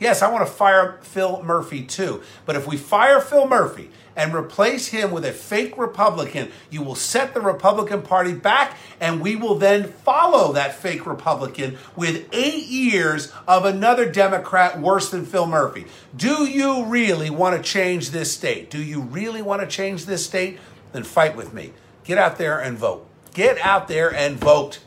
Yes, 0.01 0.23
I 0.23 0.31
want 0.31 0.47
to 0.47 0.51
fire 0.51 0.97
Phil 1.03 1.43
Murphy 1.43 1.83
too. 1.83 2.23
But 2.47 2.55
if 2.55 2.65
we 2.65 2.75
fire 2.75 3.21
Phil 3.21 3.47
Murphy 3.47 3.91
and 4.15 4.33
replace 4.33 4.87
him 4.87 5.11
with 5.11 5.23
a 5.23 5.31
fake 5.31 5.77
Republican, 5.77 6.51
you 6.71 6.81
will 6.81 6.95
set 6.95 7.35
the 7.35 7.39
Republican 7.39 8.01
Party 8.01 8.33
back, 8.33 8.75
and 8.99 9.21
we 9.21 9.35
will 9.35 9.53
then 9.53 9.83
follow 9.83 10.53
that 10.53 10.73
fake 10.73 11.05
Republican 11.05 11.77
with 11.95 12.27
eight 12.31 12.65
years 12.65 13.31
of 13.47 13.63
another 13.63 14.11
Democrat 14.11 14.81
worse 14.81 15.11
than 15.11 15.23
Phil 15.23 15.45
Murphy. 15.45 15.85
Do 16.17 16.45
you 16.45 16.83
really 16.85 17.29
want 17.29 17.55
to 17.55 17.61
change 17.61 18.09
this 18.09 18.31
state? 18.31 18.71
Do 18.71 18.81
you 18.81 19.01
really 19.01 19.43
want 19.43 19.61
to 19.61 19.67
change 19.67 20.07
this 20.07 20.25
state? 20.25 20.57
Then 20.93 21.03
fight 21.03 21.35
with 21.35 21.53
me. 21.53 21.73
Get 22.05 22.17
out 22.17 22.39
there 22.39 22.59
and 22.59 22.75
vote. 22.75 23.07
Get 23.35 23.59
out 23.59 23.87
there 23.87 24.11
and 24.11 24.37
vote. 24.37 24.79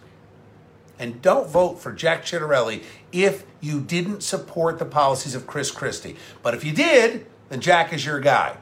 And 0.98 1.20
don't 1.22 1.48
vote 1.48 1.80
for 1.80 1.92
Jack 1.92 2.24
Ciattarelli 2.24 2.82
if 3.14 3.46
you 3.60 3.80
didn't 3.80 4.22
support 4.22 4.78
the 4.78 4.84
policies 4.84 5.34
of 5.34 5.46
Chris 5.46 5.70
Christie. 5.70 6.16
But 6.42 6.54
if 6.54 6.64
you 6.64 6.72
did, 6.72 7.26
then 7.48 7.60
Jack 7.60 7.92
is 7.92 8.04
your 8.04 8.20
guy. 8.20 8.56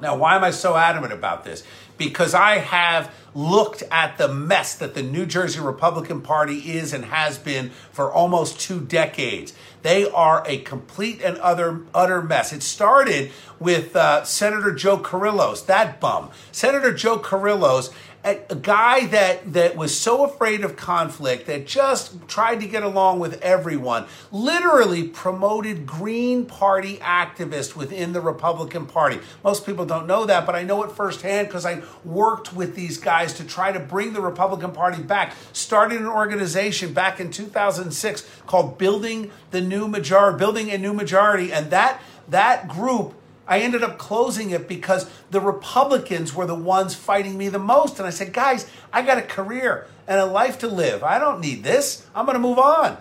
Now, 0.00 0.16
why 0.16 0.34
am 0.36 0.44
I 0.44 0.50
so 0.50 0.76
adamant 0.76 1.12
about 1.12 1.44
this? 1.44 1.62
Because 1.96 2.34
I 2.34 2.58
have 2.58 3.14
looked 3.34 3.82
at 3.90 4.18
the 4.18 4.28
mess 4.28 4.74
that 4.74 4.94
the 4.94 5.02
New 5.02 5.24
Jersey 5.24 5.60
Republican 5.60 6.20
Party 6.20 6.76
is 6.76 6.92
and 6.92 7.06
has 7.06 7.38
been 7.38 7.70
for 7.92 8.12
almost 8.12 8.60
two 8.60 8.80
decades. 8.80 9.54
They 9.82 10.10
are 10.10 10.42
a 10.46 10.58
complete 10.58 11.22
and 11.22 11.38
utter, 11.40 11.82
utter 11.94 12.20
mess. 12.20 12.52
It 12.52 12.62
started 12.62 13.30
with 13.58 13.96
uh, 13.96 14.24
Senator 14.24 14.72
Joe 14.72 14.98
Kyrillos, 14.98 15.64
that 15.66 16.00
bum. 16.00 16.30
Senator 16.52 16.92
Joe 16.92 17.18
Kyrillos 17.18 17.92
a, 18.26 18.56
guy 18.56 19.06
that 19.06 19.52
that 19.52 19.76
was 19.76 19.96
so 19.96 20.24
afraid 20.24 20.64
of 20.64 20.76
conflict 20.76 21.46
that 21.46 21.66
just 21.66 22.28
tried 22.28 22.60
to 22.60 22.66
get 22.66 22.82
along 22.82 23.20
with 23.20 23.40
everyone. 23.40 24.06
Literally 24.32 25.04
promoted 25.04 25.86
green 25.86 26.44
party 26.44 26.96
activists 26.98 27.76
within 27.76 28.12
the 28.12 28.20
republican 28.20 28.86
party. 28.86 29.20
Most 29.44 29.64
people 29.64 29.86
don't 29.86 30.06
know 30.06 30.26
that 30.26 30.44
but 30.44 30.54
i 30.54 30.62
know 30.62 30.82
it 30.82 30.90
firsthand 30.90 31.46
because 31.46 31.64
i 31.64 31.82
worked 32.04 32.52
with 32.52 32.74
these 32.74 32.98
guys 32.98 33.32
to 33.34 33.44
try 33.44 33.70
to 33.70 33.78
bring 33.78 34.12
the 34.12 34.20
republican 34.20 34.72
party 34.72 35.02
back. 35.02 35.34
Started 35.52 36.00
an 36.00 36.08
organization 36.08 36.92
back 36.92 37.20
in 37.20 37.30
2006 37.30 38.28
called 38.46 38.76
building 38.78 39.30
the 39.52 39.60
new 39.60 39.86
majority 39.86 40.38
building 40.38 40.70
a 40.70 40.78
new 40.78 40.92
majority 40.92 41.52
and 41.52 41.70
that 41.70 42.00
that 42.28 42.68
group 42.68 43.14
I 43.46 43.60
ended 43.60 43.82
up 43.82 43.98
closing 43.98 44.50
it 44.50 44.68
because 44.68 45.08
the 45.30 45.40
Republicans 45.40 46.34
were 46.34 46.46
the 46.46 46.54
ones 46.54 46.94
fighting 46.94 47.38
me 47.38 47.48
the 47.48 47.58
most. 47.58 47.98
And 47.98 48.06
I 48.06 48.10
said, 48.10 48.32
guys, 48.32 48.68
I 48.92 49.02
got 49.02 49.18
a 49.18 49.22
career 49.22 49.86
and 50.08 50.18
a 50.18 50.26
life 50.26 50.58
to 50.60 50.66
live. 50.66 51.02
I 51.02 51.18
don't 51.18 51.40
need 51.40 51.62
this. 51.62 52.06
I'm 52.14 52.26
going 52.26 52.34
to 52.34 52.40
move 52.40 52.58
on. 52.58 52.98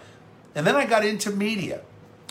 And 0.53 0.65
then 0.65 0.75
I 0.75 0.85
got 0.85 1.05
into 1.05 1.31
media 1.31 1.81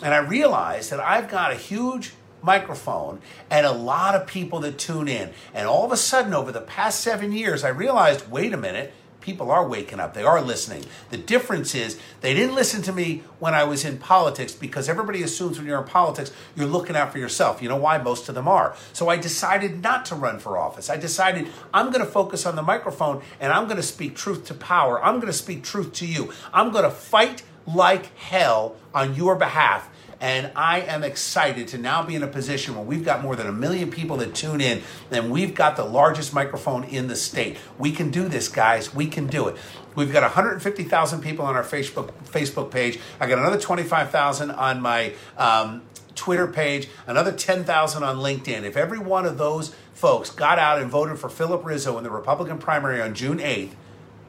and 0.01 0.13
I 0.13 0.17
realized 0.17 0.91
that 0.91 0.99
I've 0.99 1.29
got 1.29 1.51
a 1.51 1.55
huge 1.55 2.13
microphone 2.41 3.19
and 3.49 3.65
a 3.65 3.71
lot 3.71 4.15
of 4.15 4.27
people 4.27 4.59
that 4.61 4.77
tune 4.77 5.07
in. 5.07 5.31
And 5.53 5.67
all 5.67 5.85
of 5.85 5.91
a 5.91 5.97
sudden, 5.97 6.33
over 6.33 6.51
the 6.51 6.61
past 6.61 7.01
seven 7.01 7.31
years, 7.31 7.63
I 7.63 7.69
realized 7.69 8.29
wait 8.29 8.53
a 8.53 8.57
minute 8.57 8.93
people 9.25 9.49
are 9.49 9.67
waking 9.67 9.99
up. 9.99 10.13
They 10.13 10.23
are 10.23 10.39
listening. 10.39 10.85
The 11.09 11.17
difference 11.17 11.73
is 11.73 11.99
they 12.21 12.35
didn't 12.35 12.53
listen 12.53 12.83
to 12.83 12.93
me 12.93 13.23
when 13.39 13.55
I 13.55 13.63
was 13.63 13.83
in 13.83 13.97
politics 13.97 14.53
because 14.53 14.87
everybody 14.87 15.23
assumes 15.23 15.57
when 15.57 15.65
you're 15.65 15.81
in 15.81 15.87
politics, 15.87 16.31
you're 16.55 16.67
looking 16.67 16.95
out 16.95 17.11
for 17.11 17.17
yourself. 17.17 17.59
You 17.59 17.69
know 17.69 17.75
why? 17.75 17.97
Most 17.97 18.29
of 18.29 18.35
them 18.35 18.47
are. 18.47 18.75
So 18.93 19.09
I 19.09 19.17
decided 19.17 19.81
not 19.81 20.05
to 20.05 20.15
run 20.15 20.37
for 20.37 20.59
office. 20.59 20.91
I 20.91 20.97
decided 20.97 21.47
I'm 21.73 21.87
going 21.91 22.05
to 22.05 22.11
focus 22.11 22.45
on 22.45 22.55
the 22.55 22.61
microphone 22.61 23.23
and 23.39 23.51
I'm 23.51 23.63
going 23.65 23.77
to 23.77 23.83
speak 23.83 24.15
truth 24.15 24.45
to 24.45 24.53
power. 24.53 25.03
I'm 25.03 25.15
going 25.15 25.33
to 25.33 25.33
speak 25.33 25.63
truth 25.63 25.93
to 25.93 26.05
you. 26.05 26.31
I'm 26.53 26.71
going 26.71 26.83
to 26.83 26.91
fight 26.91 27.41
like 27.65 28.15
hell 28.17 28.75
on 28.93 29.15
your 29.15 29.35
behalf 29.35 29.89
and 30.19 30.51
I 30.55 30.81
am 30.81 31.03
excited 31.03 31.67
to 31.69 31.77
now 31.77 32.03
be 32.03 32.15
in 32.15 32.23
a 32.23 32.27
position 32.27 32.75
where 32.75 32.83
we've 32.83 33.03
got 33.03 33.21
more 33.21 33.35
than 33.35 33.47
a 33.47 33.51
million 33.51 33.91
people 33.91 34.17
that 34.17 34.33
tune 34.33 34.61
in, 34.61 34.81
and 35.11 35.31
we've 35.31 35.53
got 35.53 35.75
the 35.75 35.85
largest 35.85 36.33
microphone 36.33 36.83
in 36.83 37.07
the 37.07 37.15
state. 37.15 37.57
We 37.77 37.91
can 37.91 38.11
do 38.11 38.27
this, 38.27 38.47
guys. 38.47 38.93
We 38.93 39.07
can 39.07 39.27
do 39.27 39.47
it. 39.47 39.57
We've 39.95 40.11
got 40.11 40.23
150,000 40.23 41.21
people 41.21 41.45
on 41.45 41.55
our 41.55 41.63
Facebook 41.63 42.11
Facebook 42.25 42.71
page. 42.71 42.99
I 43.19 43.27
got 43.27 43.39
another 43.39 43.59
25,000 43.59 44.51
on 44.51 44.81
my 44.81 45.13
um, 45.37 45.83
Twitter 46.15 46.47
page, 46.47 46.87
another 47.07 47.31
10,000 47.31 48.03
on 48.03 48.17
LinkedIn. 48.17 48.63
If 48.63 48.77
every 48.77 48.99
one 48.99 49.25
of 49.25 49.37
those 49.37 49.75
folks 49.93 50.29
got 50.29 50.59
out 50.59 50.81
and 50.81 50.89
voted 50.89 51.19
for 51.19 51.29
Philip 51.29 51.65
Rizzo 51.65 51.97
in 51.97 52.03
the 52.03 52.09
Republican 52.09 52.57
primary 52.57 53.01
on 53.01 53.13
June 53.13 53.39
8th, 53.39 53.71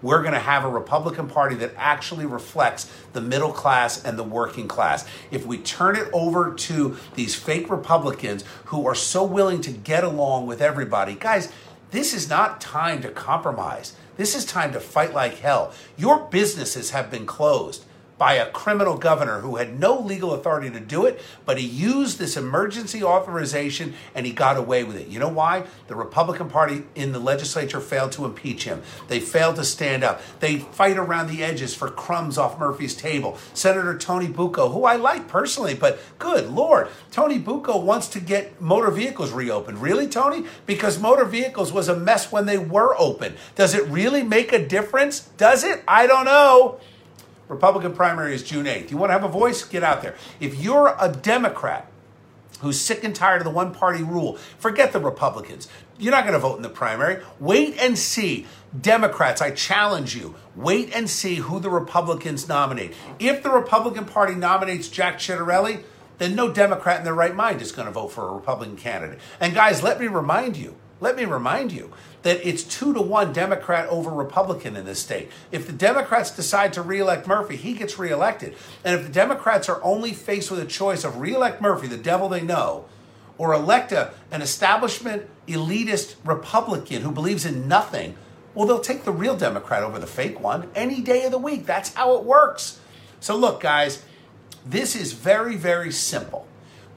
we're 0.03 0.23
going 0.23 0.35
to 0.35 0.39
have 0.39 0.65
a 0.65 0.69
Republican 0.69 1.29
Party 1.29 1.55
that 1.57 1.73
actually 1.77 2.27
reflects 2.27 2.91
the 3.13 3.21
middle 3.21 3.53
class 3.53 4.05
and 4.05 4.19
the 4.19 4.23
working 4.23 4.69
class. 4.69 5.07
If 5.31 5.47
we 5.47 5.59
turn 5.59 5.97
it 5.97 6.09
over 6.13 6.55
to 6.55 6.97
these 7.15 7.35
fake 7.35 7.71
Republicans 7.71 8.45
who 8.67 8.87
are 8.87 8.95
so 8.95 9.25
willing 9.25 9.61
to 9.63 9.71
get 9.71 10.05
along 10.05 10.47
with 10.47 10.61
everybody, 10.61 11.15
guys, 11.15 11.51
this 11.91 12.13
is 12.13 12.29
not 12.29 12.61
time 12.61 13.01
to 13.03 13.11
compromise. 13.11 13.95
This 14.17 14.35
is 14.35 14.45
time 14.45 14.73
to 14.73 14.81
fight 14.81 15.15
like 15.15 15.39
hell. 15.39 15.73
Your 15.97 16.21
businesses 16.31 16.91
have 16.91 17.11
been 17.11 17.27
closed 17.27 17.85
by 18.19 18.35
a 18.35 18.51
criminal 18.51 18.97
governor 18.97 19.41
who 19.41 19.57
had 19.57 19.79
no 19.79 19.99
legal 19.99 20.33
authority 20.33 20.71
to 20.71 20.81
do 20.81 21.05
it, 21.05 21.21
but 21.45 21.59
he 21.59 21.67
used 21.67 22.19
this 22.19 22.37
emergency 22.37 23.03
authorization 23.03 23.95
and 24.15 24.25
he 24.25 24.33
got 24.33 24.57
away 24.57 24.85
with 24.85 24.97
it. 24.97 25.09
You 25.09 25.19
know 25.19 25.29
why? 25.29 25.65
The 25.89 25.95
Republican 25.95 26.49
Party 26.49 26.85
in 26.95 27.13
the 27.13 27.19
legislature 27.19 27.81
failed 27.81 28.13
to 28.13 28.25
impeach 28.25 28.65
him. 28.65 28.83
They 29.09 29.21
failed 29.21 29.57
to 29.57 29.65
stand 29.65 30.03
up. 30.03 30.23
They 30.41 30.59
fight 30.59 30.97
around 30.97 31.29
the 31.29 31.45
edges 31.45 31.75
for 31.75 31.89
crumbs 31.91 32.39
off 32.39 32.59
Murphy's 32.59 32.95
table. 32.95 33.39
Senator 33.53 33.97
Tony 33.99 34.29
Bucco, 34.29 34.71
who 34.71 34.85
I 34.85 34.97
like 34.97 35.29
personally, 35.29 35.75
but 35.75 35.99
good 36.19 36.51
Lord, 36.51 36.89
Tony 37.11 37.39
Bucco 37.39 37.79
wants 37.79 38.09
to 38.09 38.21
get 38.21 38.61
motor 38.61 38.91
vehicles 38.91 39.33
reopened. 39.33 39.83
Really, 39.83 40.09
Tony? 40.09 40.47
Because 40.65 40.99
motor 40.99 41.25
vehicles 41.25 41.73
was 41.73 41.89
a 41.89 41.97
mess 41.97 42.33
when 42.33 42.47
they 42.47 42.59
were 42.59 42.95
open. 42.99 43.35
Does 43.55 43.75
it 43.75 43.87
really 43.89 44.23
make 44.23 44.53
a 44.53 44.67
difference? 44.67 45.21
Does 45.37 45.65
it? 45.65 45.83
I 45.87 46.07
don't 46.07 46.25
know. 46.25 46.81
Republican 47.49 47.95
primary 47.95 48.35
is 48.35 48.43
June 48.43 48.67
8th. 48.67 48.91
You 48.91 48.97
want 48.97 49.11
to 49.11 49.15
have 49.15 49.25
a 49.25 49.29
voice? 49.29 49.65
Get 49.65 49.83
out 49.83 50.03
there. 50.03 50.17
If 50.41 50.61
you're 50.61 50.97
a 50.99 51.11
Democrat, 51.11 51.91
who's 52.61 52.81
sick 52.81 53.05
and 53.05 53.15
tired 53.15 53.39
of 53.39 53.45
the 53.45 53.51
one 53.51 53.73
party 53.73 54.03
rule. 54.03 54.37
Forget 54.59 54.93
the 54.93 55.01
Republicans. 55.01 55.69
You're 55.99 56.13
not 56.13 56.25
going 56.25 56.35
to 56.35 56.39
vote 56.39 56.57
in 56.57 56.63
the 56.63 56.69
primary. 56.69 57.23
Wait 57.39 57.77
and 57.79 57.99
see. 57.99 58.47
Democrats, 58.79 59.41
I 59.41 59.51
challenge 59.51 60.15
you. 60.15 60.35
Wait 60.55 60.95
and 60.95 61.09
see 61.09 61.37
who 61.37 61.61
the 61.61 61.71
Republicans 61.71 62.49
nominate. 62.49 62.93
If 63.19 63.43
the 63.43 63.51
Republican 63.51 64.05
Party 64.05 64.35
nominates 64.35 64.89
Jack 64.89 65.19
Ciattarelli, 65.19 65.83
then 66.19 66.35
no 66.35 66.51
Democrat 66.51 66.99
in 66.99 67.05
their 67.05 67.15
right 67.15 67.35
mind 67.35 67.61
is 67.61 67.73
going 67.73 67.87
to 67.87 67.93
vote 67.93 68.09
for 68.09 68.29
a 68.29 68.33
Republican 68.33 68.77
candidate. 68.77 69.19
And 69.41 69.55
guys, 69.55 69.83
let 69.83 70.01
me 70.01 70.07
remind 70.07 70.57
you, 70.57 70.77
let 71.01 71.17
me 71.17 71.25
remind 71.25 71.73
you 71.73 71.93
that 72.27 72.45
it's 72.45 72.65
two 72.65 72.93
to 72.93 73.01
one 73.01 73.33
Democrat 73.33 73.89
over 73.89 74.11
Republican 74.11 74.75
in 74.75 74.85
this 74.85 74.99
state. 74.99 75.31
If 75.53 75.69
the 75.69 75.73
Democrats 75.73 76.33
decide 76.33 76.73
to 76.73 76.83
reelect 76.83 77.29
Murphy, 77.29 77.55
he 77.55 77.75
gets 77.75 78.01
reelected. 78.01 78.57
And 78.85 78.99
if 78.99 79.07
the 79.07 79.13
Democrats 79.13 79.69
are 79.69 79.81
only 79.85 80.13
faced 80.13 80.51
with 80.51 80.59
a 80.59 80.67
choice 80.67 81.05
of 81.05 81.21
reelect 81.21 81.63
Murphy, 81.63 81.87
the 81.87 81.97
devil 81.97 82.29
they 82.29 82.41
know, 82.41 82.87
or 83.39 83.55
elect 83.55 83.93
a, 83.93 84.13
an 84.33 84.43
establishment 84.43 85.31
elitist 85.47 86.17
Republican 86.25 87.03
who 87.03 87.13
believes 87.13 87.47
in 87.47 87.69
nothing, 87.69 88.17
well, 88.57 88.67
they'll 88.67 88.81
take 88.81 89.05
the 89.05 89.13
real 89.13 89.37
Democrat 89.37 89.85
over 89.85 90.01
the 90.01 90.07
fake 90.09 90.41
one 90.41 90.69
any 90.75 91.01
day 91.01 91.27
of 91.27 91.31
the 91.31 91.39
week. 91.39 91.65
That's 91.65 91.95
how 91.95 92.17
it 92.17 92.25
works. 92.25 92.81
So, 93.21 93.37
look, 93.37 93.61
guys, 93.61 94.03
this 94.65 94.97
is 94.97 95.13
very, 95.13 95.55
very 95.55 95.93
simple. 95.93 96.49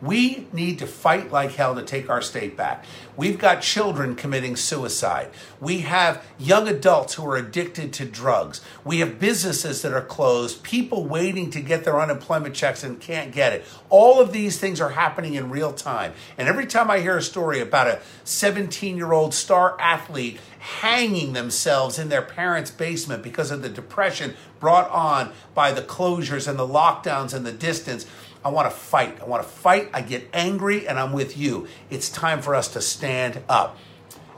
We 0.02 0.48
need 0.54 0.80
to 0.80 0.88
fight 0.88 1.32
like 1.32 1.52
hell 1.52 1.76
to 1.76 1.84
take 1.84 2.10
our 2.10 2.22
state 2.22 2.56
back. 2.56 2.86
We've 3.18 3.38
got 3.38 3.62
children 3.62 4.16
committing 4.16 4.56
suicide. 4.56 5.30
We 5.60 5.80
have 5.80 6.26
young 6.38 6.70
adults 6.70 7.16
who 7.16 7.26
are 7.30 7.36
addicted 7.36 7.92
to 7.94 8.06
drugs. 8.06 8.62
We 8.86 9.00
have 9.00 9.20
businesses 9.20 9.82
that 9.82 9.92
are 9.92 10.02
closed, 10.02 10.64
people 10.64 11.06
waiting 11.06 11.50
to 11.52 11.60
get 11.60 11.84
their 11.84 12.00
unemployment 12.00 12.56
checks 12.56 12.82
and 12.82 13.02
can't 13.02 13.34
get 13.34 13.52
it. 13.52 13.66
All 13.90 14.22
of 14.22 14.32
these 14.32 14.58
things 14.58 14.80
are 14.80 14.92
happening 14.92 15.34
in 15.34 15.50
real 15.50 15.74
time. 15.74 16.14
And 16.38 16.48
every 16.48 16.66
time 16.66 16.90
I 16.90 17.00
hear 17.00 17.18
a 17.18 17.22
story 17.22 17.60
about 17.60 17.88
a 17.88 18.00
17 18.24 18.96
year 18.96 19.12
old 19.12 19.34
star 19.34 19.76
athlete 19.82 20.40
hanging 20.60 21.34
themselves 21.34 22.00
in 22.00 22.10
their 22.10 22.22
parents' 22.22 22.72
basement 22.72 23.24
because 23.24 23.52
of 23.52 23.62
the 23.62 23.70
depression 23.70 24.36
brought 24.60 24.90
on 24.92 25.32
by 25.54 25.72
the 25.72 25.82
closures 25.82 26.48
and 26.48 26.60
the 26.60 26.68
lockdowns 26.68 27.34
and 27.34 27.46
the 27.46 27.52
distance, 27.52 28.06
I 28.44 28.50
want 28.50 28.70
to 28.70 28.76
fight. 28.76 29.22
I 29.22 29.26
want 29.26 29.44
to 29.44 29.50
fight. 29.50 29.90
I 29.94 30.02
get 30.02 30.30
angry, 30.34 30.88
and 30.88 30.98
I'm 30.98 31.12
with 31.12 31.38
you. 31.38 31.68
It's 31.90 32.10
time 32.10 32.42
for 32.42 32.56
us 32.56 32.68
to 32.70 32.82
stand 32.82 33.42
up. 33.50 33.78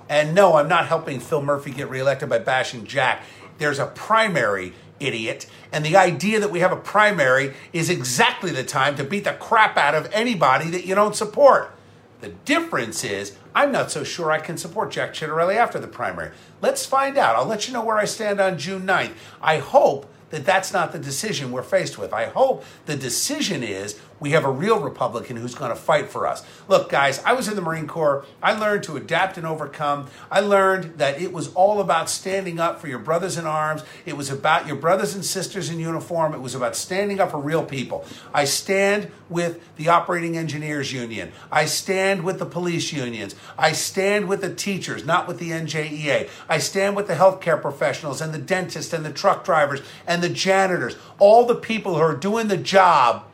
And 0.09 0.33
no, 0.35 0.55
I'm 0.55 0.67
not 0.67 0.87
helping 0.87 1.19
Phil 1.19 1.41
Murphy 1.41 1.71
get 1.71 1.89
reelected 1.89 2.27
by 2.27 2.39
bashing 2.39 2.85
Jack. 2.85 3.23
There's 3.59 3.79
a 3.79 3.85
primary, 3.85 4.73
idiot. 4.99 5.45
And 5.71 5.85
the 5.85 5.95
idea 5.95 6.39
that 6.39 6.51
we 6.51 6.59
have 6.59 6.71
a 6.71 6.77
primary 6.77 7.53
is 7.73 7.89
exactly 7.89 8.51
the 8.51 8.63
time 8.63 8.95
to 8.95 9.03
beat 9.03 9.23
the 9.23 9.33
crap 9.33 9.77
out 9.77 9.95
of 9.95 10.09
anybody 10.11 10.69
that 10.71 10.85
you 10.85 10.95
don't 10.95 11.15
support. 11.15 11.73
The 12.21 12.29
difference 12.29 13.03
is, 13.03 13.35
I'm 13.55 13.71
not 13.71 13.91
so 13.91 14.03
sure 14.03 14.31
I 14.31 14.39
can 14.39 14.57
support 14.57 14.91
Jack 14.91 15.13
Ciattarelli 15.13 15.55
after 15.55 15.79
the 15.79 15.87
primary. 15.87 16.31
Let's 16.61 16.85
find 16.85 17.17
out. 17.17 17.35
I'll 17.35 17.45
let 17.45 17.67
you 17.67 17.73
know 17.73 17.83
where 17.83 17.97
I 17.97 18.05
stand 18.05 18.39
on 18.39 18.57
June 18.57 18.85
9th. 18.85 19.13
I 19.41 19.57
hope 19.57 20.11
that 20.31 20.45
that's 20.45 20.73
not 20.73 20.91
the 20.91 20.99
decision 20.99 21.51
we're 21.51 21.63
faced 21.63 21.97
with. 21.97 22.13
I 22.13 22.25
hope 22.25 22.63
the 22.85 22.95
decision 22.95 23.63
is 23.63 23.99
we 24.21 24.31
have 24.31 24.45
a 24.45 24.51
real 24.51 24.79
Republican 24.79 25.35
who's 25.35 25.55
going 25.55 25.71
to 25.71 25.75
fight 25.75 26.09
for 26.09 26.27
us. 26.27 26.45
Look, 26.67 26.89
guys, 26.89 27.21
I 27.25 27.33
was 27.33 27.47
in 27.47 27.55
the 27.55 27.61
Marine 27.61 27.87
Corps. 27.87 28.23
I 28.41 28.53
learned 28.53 28.83
to 28.83 28.95
adapt 28.95 29.37
and 29.37 29.47
overcome. 29.47 30.07
I 30.29 30.39
learned 30.39 30.99
that 30.99 31.19
it 31.19 31.33
was 31.33 31.51
all 31.55 31.81
about 31.81 32.09
standing 32.09 32.59
up 32.59 32.79
for 32.79 32.87
your 32.87 32.99
brothers 32.99 33.35
in 33.35 33.47
arms. 33.47 33.83
It 34.05 34.15
was 34.15 34.29
about 34.29 34.67
your 34.67 34.75
brothers 34.75 35.15
and 35.15 35.25
sisters 35.25 35.71
in 35.71 35.79
uniform. 35.79 36.35
It 36.35 36.39
was 36.39 36.53
about 36.53 36.75
standing 36.75 37.19
up 37.19 37.31
for 37.31 37.39
real 37.39 37.65
people. 37.65 38.05
I 38.31 38.45
stand 38.45 39.09
with 39.27 39.59
the 39.75 39.89
Operating 39.89 40.37
Engineers 40.37 40.93
Union. 40.93 41.31
I 41.51 41.65
stand 41.65 42.23
with 42.23 42.37
the 42.37 42.45
police 42.45 42.93
unions. 42.93 43.35
I 43.57 43.71
stand 43.71 44.27
with 44.27 44.41
the 44.41 44.53
teachers, 44.53 45.03
not 45.03 45.27
with 45.27 45.39
the 45.39 45.49
NJEA. 45.49 46.29
I 46.47 46.59
stand 46.59 46.95
with 46.95 47.07
the 47.07 47.15
healthcare 47.15 47.59
professionals 47.59 48.21
and 48.21 48.31
the 48.31 48.39
dentists 48.39 48.93
and 48.93 49.03
the 49.03 49.11
truck 49.11 49.43
drivers 49.43 49.81
and 50.05 50.21
the 50.21 50.29
janitors, 50.29 50.95
all 51.17 51.47
the 51.47 51.55
people 51.55 51.95
who 51.95 52.01
are 52.01 52.15
doing 52.15 52.47
the 52.47 52.57
job 52.57 53.25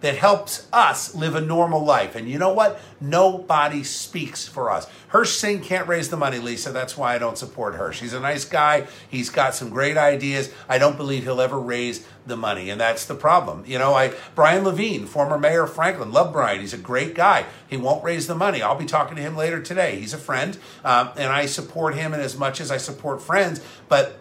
that 0.00 0.16
helps 0.16 0.66
us 0.72 1.14
live 1.14 1.34
a 1.34 1.40
normal 1.40 1.84
life. 1.84 2.16
And 2.16 2.28
you 2.28 2.38
know 2.38 2.52
what? 2.52 2.80
Nobody 3.00 3.84
speaks 3.84 4.46
for 4.46 4.70
us. 4.70 4.86
Hirsh 5.12 5.38
Singh 5.38 5.60
can't 5.60 5.88
raise 5.88 6.08
the 6.08 6.16
money, 6.16 6.38
Lisa. 6.38 6.70
That's 6.70 6.96
why 6.96 7.14
I 7.14 7.18
don't 7.18 7.36
support 7.36 7.74
Hirsh. 7.74 7.98
He's 7.98 8.12
a 8.12 8.20
nice 8.20 8.44
guy. 8.44 8.86
He's 9.08 9.30
got 9.30 9.54
some 9.54 9.70
great 9.70 9.96
ideas. 9.96 10.52
I 10.68 10.78
don't 10.78 10.96
believe 10.96 11.24
he'll 11.24 11.40
ever 11.40 11.58
raise 11.58 12.06
the 12.26 12.36
money, 12.36 12.70
and 12.70 12.80
that's 12.80 13.04
the 13.06 13.14
problem. 13.14 13.64
You 13.66 13.78
know, 13.78 13.94
I 13.94 14.14
Brian 14.34 14.64
Levine, 14.64 15.06
former 15.06 15.38
mayor 15.38 15.64
of 15.64 15.74
Franklin, 15.74 16.12
love 16.12 16.32
Brian. 16.32 16.60
He's 16.60 16.74
a 16.74 16.78
great 16.78 17.14
guy. 17.14 17.46
He 17.68 17.76
won't 17.76 18.04
raise 18.04 18.26
the 18.26 18.34
money. 18.34 18.62
I'll 18.62 18.78
be 18.78 18.86
talking 18.86 19.16
to 19.16 19.22
him 19.22 19.36
later 19.36 19.60
today. 19.60 19.98
He's 19.98 20.14
a 20.14 20.18
friend, 20.18 20.56
um, 20.84 21.10
and 21.16 21.32
I 21.32 21.46
support 21.46 21.94
him 21.94 22.14
in 22.14 22.20
as 22.20 22.36
much 22.36 22.60
as 22.60 22.70
I 22.70 22.76
support 22.76 23.20
friends. 23.20 23.60
But 23.88 24.18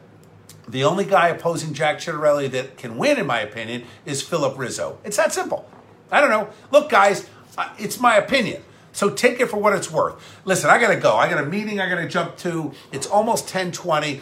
the 0.69 0.83
only 0.83 1.03
guy 1.05 1.29
opposing 1.29 1.73
Jack 1.73 1.97
Ciattarelli 1.97 2.51
that 2.51 2.77
can 2.77 2.97
win, 2.97 3.17
in 3.17 3.25
my 3.25 3.39
opinion, 3.39 3.83
is 4.05 4.21
Philip 4.21 4.57
Rizzo. 4.57 4.99
It's 5.03 5.17
that 5.17 5.33
simple. 5.33 5.67
I 6.11 6.21
don't 6.21 6.29
know. 6.29 6.49
Look, 6.71 6.89
guys, 6.89 7.27
uh, 7.57 7.69
it's 7.79 7.99
my 7.99 8.15
opinion. 8.15 8.63
So 8.91 9.09
take 9.09 9.39
it 9.39 9.47
for 9.47 9.57
what 9.57 9.73
it's 9.73 9.91
worth. 9.91 10.15
Listen, 10.45 10.69
I 10.69 10.79
got 10.79 10.89
to 10.89 10.95
go. 10.95 11.15
I 11.15 11.29
got 11.29 11.43
a 11.43 11.45
meeting 11.45 11.79
I 11.79 11.89
got 11.89 11.95
to 11.95 12.07
jump 12.07 12.37
to. 12.37 12.71
It's 12.91 13.07
almost 13.07 13.45
1020. 13.45 14.21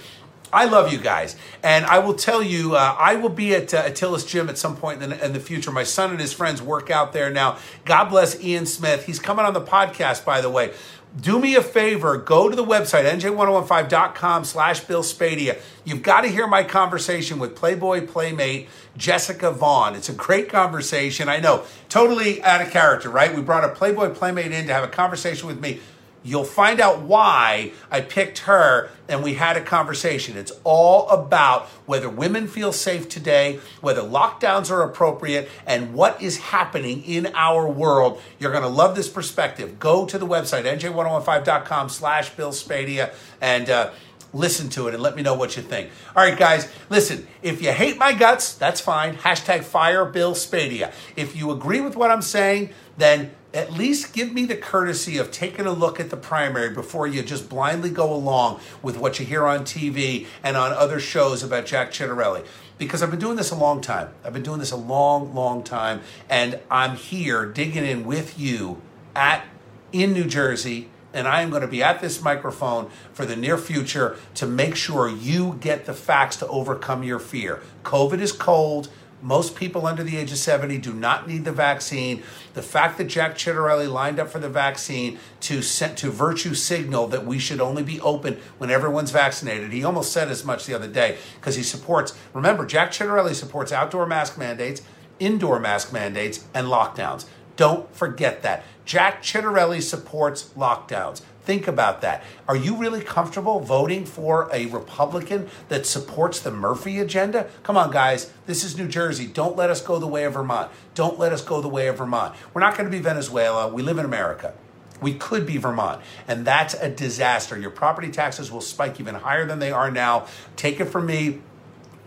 I 0.51 0.65
love 0.65 0.93
you 0.93 0.99
guys. 0.99 1.35
And 1.61 1.85
I 1.85 1.99
will 1.99 2.13
tell 2.13 2.41
you, 2.41 2.75
uh, 2.75 2.95
I 2.97 3.15
will 3.15 3.29
be 3.29 3.53
at 3.53 3.73
uh, 3.73 3.83
Atilis 3.83 4.25
Gym 4.25 4.47
at 4.49 4.57
some 4.57 4.77
point 4.77 5.03
in 5.03 5.09
the, 5.09 5.25
in 5.25 5.33
the, 5.33 5.41
future. 5.41 5.71
My 5.71 5.83
son 5.83 6.11
and 6.11 6.19
his 6.19 6.31
friends 6.31 6.61
work 6.61 6.89
out 6.89 7.11
there 7.11 7.29
now. 7.29 7.57
God 7.83 8.05
bless 8.05 8.41
Ian 8.41 8.65
Smith. 8.65 9.05
He's 9.05 9.19
coming 9.19 9.45
on 9.45 9.53
the 9.53 9.61
podcast, 9.61 10.23
by 10.23 10.39
the 10.39 10.49
way 10.49 10.73
do 11.19 11.39
me 11.39 11.55
a 11.55 11.61
favor 11.61 12.17
go 12.17 12.49
to 12.49 12.55
the 12.55 12.63
website 12.63 13.09
nj1015.com 13.09 14.43
slash 14.43 14.81
bill 14.81 15.03
spadea 15.03 15.59
you've 15.85 16.03
got 16.03 16.21
to 16.21 16.27
hear 16.27 16.47
my 16.47 16.63
conversation 16.63 17.39
with 17.39 17.55
playboy 17.55 18.05
playmate 18.05 18.67
jessica 18.97 19.51
vaughn. 19.51 19.95
It's 19.95 20.09
a 20.09 20.13
great 20.13 20.49
conversation. 20.49 21.29
I 21.29 21.39
know 21.39 21.63
totally 21.89 22.41
out 22.43 22.61
of 22.61 22.71
character 22.71 23.09
right? 23.09 23.33
We 23.33 23.41
brought 23.41 23.63
a 23.63 23.69
playboy 23.69 24.09
playmate 24.09 24.51
in 24.51 24.67
to 24.67 24.73
have 24.73 24.83
a 24.83 24.89
conversation 24.89 25.47
with 25.47 25.59
me 25.59 25.79
You'll 26.27 26.43
find 26.43 26.81
out 26.81 27.03
why 27.03 27.71
I 27.89 28.01
picked 28.01 28.39
her 28.39 28.89
and 29.07 29.23
we 29.23 29.35
had 29.35 29.55
a 29.55 29.61
conversation. 29.61 30.35
It's 30.35 30.51
all 30.65 31.07
about 31.07 31.67
whether 31.85 32.09
women 32.09 32.49
feel 32.49 32.73
safe 32.73 33.07
today, 33.07 33.61
whether 33.79 34.01
lockdowns 34.01 34.69
are 34.69 34.81
appropriate, 34.81 35.49
and 35.65 35.93
what 35.93 36.21
is 36.21 36.37
happening 36.37 37.01
in 37.05 37.27
our 37.33 37.65
world. 37.69 38.21
You're 38.39 38.51
going 38.51 38.63
to 38.63 38.69
love 38.69 38.93
this 38.93 39.07
perspective. 39.07 39.79
Go 39.79 40.05
to 40.05 40.17
the 40.17 40.27
website, 40.27 40.65
nj1015.com 40.65 41.87
slash 41.87 42.31
Bill 42.31 42.51
Spadea, 42.51 43.13
and 43.39 43.69
uh, 43.69 43.91
listen 44.33 44.67
to 44.71 44.89
it 44.89 44.93
and 44.93 45.01
let 45.01 45.15
me 45.15 45.21
know 45.21 45.33
what 45.33 45.55
you 45.55 45.63
think. 45.63 45.89
All 46.13 46.23
right, 46.23 46.37
guys, 46.37 46.69
listen, 46.89 47.25
if 47.41 47.61
you 47.61 47.71
hate 47.71 47.97
my 47.97 48.11
guts, 48.11 48.53
that's 48.53 48.81
fine. 48.81 49.15
Hashtag 49.15 49.63
fire 49.63 50.03
Bill 50.03 50.33
Spadea. 50.33 50.91
If 51.15 51.37
you 51.37 51.51
agree 51.51 51.79
with 51.79 51.95
what 51.95 52.11
I'm 52.11 52.21
saying, 52.21 52.71
then 52.97 53.31
at 53.57 53.73
least 53.73 54.13
give 54.13 54.31
me 54.31 54.45
the 54.45 54.55
courtesy 54.55 55.17
of 55.17 55.31
taking 55.31 55.65
a 55.65 55.71
look 55.71 55.99
at 55.99 56.11
the 56.11 56.15
primary 56.15 56.69
before 56.69 57.07
you 57.07 57.23
just 57.23 57.49
blindly 57.49 57.89
go 57.89 58.13
along 58.13 58.59
with 58.83 58.97
what 58.97 59.19
you 59.19 59.25
hear 59.25 59.47
on 59.47 59.61
TV 59.61 60.27
and 60.43 60.55
on 60.55 60.71
other 60.73 60.99
shows 60.99 61.41
about 61.41 61.65
Jack 61.65 61.91
Ciattarelli. 61.91 62.45
Because 62.77 63.01
I've 63.01 63.09
been 63.09 63.19
doing 63.19 63.35
this 63.35 63.49
a 63.49 63.55
long 63.55 63.81
time. 63.81 64.09
I've 64.23 64.33
been 64.33 64.43
doing 64.43 64.59
this 64.59 64.69
a 64.69 64.77
long, 64.77 65.33
long 65.33 65.63
time, 65.63 66.01
and 66.29 66.59
I'm 66.69 66.95
here 66.97 67.47
digging 67.47 67.83
in 67.83 68.05
with 68.05 68.39
you 68.39 68.79
at 69.15 69.43
in 69.91 70.13
New 70.13 70.25
Jersey 70.25 70.89
and 71.13 71.27
I 71.27 71.41
am 71.41 71.49
going 71.49 71.63
to 71.63 71.67
be 71.67 71.81
at 71.81 71.99
this 71.99 72.21
microphone 72.21 72.91
for 73.11 73.25
the 73.25 73.35
near 73.35 73.57
future 73.57 74.17
to 74.35 74.45
make 74.45 74.75
sure 74.75 75.09
you 75.09 75.57
get 75.59 75.85
the 75.85 75.93
facts 75.93 76.35
to 76.37 76.47
overcome 76.47 77.01
your 77.01 77.17
fear. 77.17 77.61
COVID 77.83 78.19
is 78.19 78.31
cold. 78.31 78.89
Most 79.21 79.55
people 79.55 79.87
under 79.87 80.03
the 80.03 80.15
age 80.15 80.31
of 80.31 80.37
70 80.37 80.77
do 80.77 80.93
not 80.93 81.27
need 81.27 81.43
the 81.43 81.51
vaccine. 81.51 82.21
The 82.53 82.61
fact 82.61 82.97
that 82.97 83.05
Jack 83.05 83.35
Ciattarelli 83.35 83.91
lined 83.91 84.19
up 84.19 84.29
for 84.29 84.39
the 84.39 84.49
vaccine 84.49 85.17
to 85.41 85.61
to 85.61 86.11
virtue 86.11 86.53
signal 86.53 87.07
that 87.07 87.25
we 87.25 87.39
should 87.39 87.59
only 87.59 87.81
be 87.81 87.99
open 88.01 88.37
when 88.59 88.69
everyone's 88.69 89.11
vaccinated. 89.11 89.71
He 89.71 89.83
almost 89.83 90.11
said 90.11 90.29
as 90.29 90.45
much 90.45 90.65
the 90.65 90.75
other 90.75 90.87
day 90.87 91.17
because 91.35 91.55
he 91.55 91.63
supports, 91.63 92.15
remember, 92.33 92.65
Jack 92.65 92.91
Ciattarelli 92.91 93.33
supports 93.33 93.71
outdoor 93.71 94.05
mask 94.05 94.37
mandates, 94.37 94.83
indoor 95.19 95.59
mask 95.59 95.91
mandates, 95.91 96.45
and 96.53 96.67
lockdowns. 96.67 97.25
Don't 97.55 97.93
forget 97.95 98.43
that. 98.43 98.63
Jack 98.85 99.23
Ciattarelli 99.23 99.81
supports 99.81 100.49
lockdowns. 100.55 101.23
Think 101.47 101.65
about 101.65 102.01
that. 102.01 102.23
Are 102.45 102.57
you 102.57 102.75
really 102.75 102.99
comfortable 102.99 103.61
voting 103.61 104.05
for 104.05 104.49
a 104.51 104.65
Republican 104.65 105.47
that 105.69 105.85
supports 105.85 106.41
the 106.41 106.51
Murphy 106.51 106.99
agenda? 106.99 107.49
Come 107.63 107.77
on, 107.77 107.89
guys. 107.89 108.33
This 108.47 108.65
is 108.65 108.77
New 108.77 108.89
Jersey. 108.89 109.27
Don't 109.27 109.55
let 109.55 109.69
us 109.69 109.81
go 109.81 109.97
the 109.97 110.07
way 110.07 110.25
of 110.25 110.33
Vermont. 110.33 110.69
Don't 110.93 111.17
let 111.17 111.31
us 111.31 111.41
go 111.41 111.61
the 111.61 111.69
way 111.69 111.87
of 111.87 111.99
Vermont. 111.99 112.35
We're 112.53 112.59
not 112.59 112.77
going 112.77 112.83
to 112.83 112.91
be 112.91 113.01
Venezuela. 113.01 113.73
We 113.73 113.81
live 113.81 113.97
in 113.97 114.03
America. 114.03 114.55
We 114.99 115.13
could 115.13 115.45
be 115.45 115.55
Vermont, 115.55 116.01
and 116.27 116.43
that's 116.43 116.73
a 116.73 116.89
disaster. 116.89 117.57
Your 117.57 117.71
property 117.71 118.11
taxes 118.11 118.51
will 118.51 118.59
spike 118.59 118.99
even 118.99 119.15
higher 119.15 119.45
than 119.45 119.59
they 119.59 119.71
are 119.71 119.89
now. 119.89 120.27
Take 120.57 120.81
it 120.81 120.85
from 120.87 121.05
me 121.05 121.39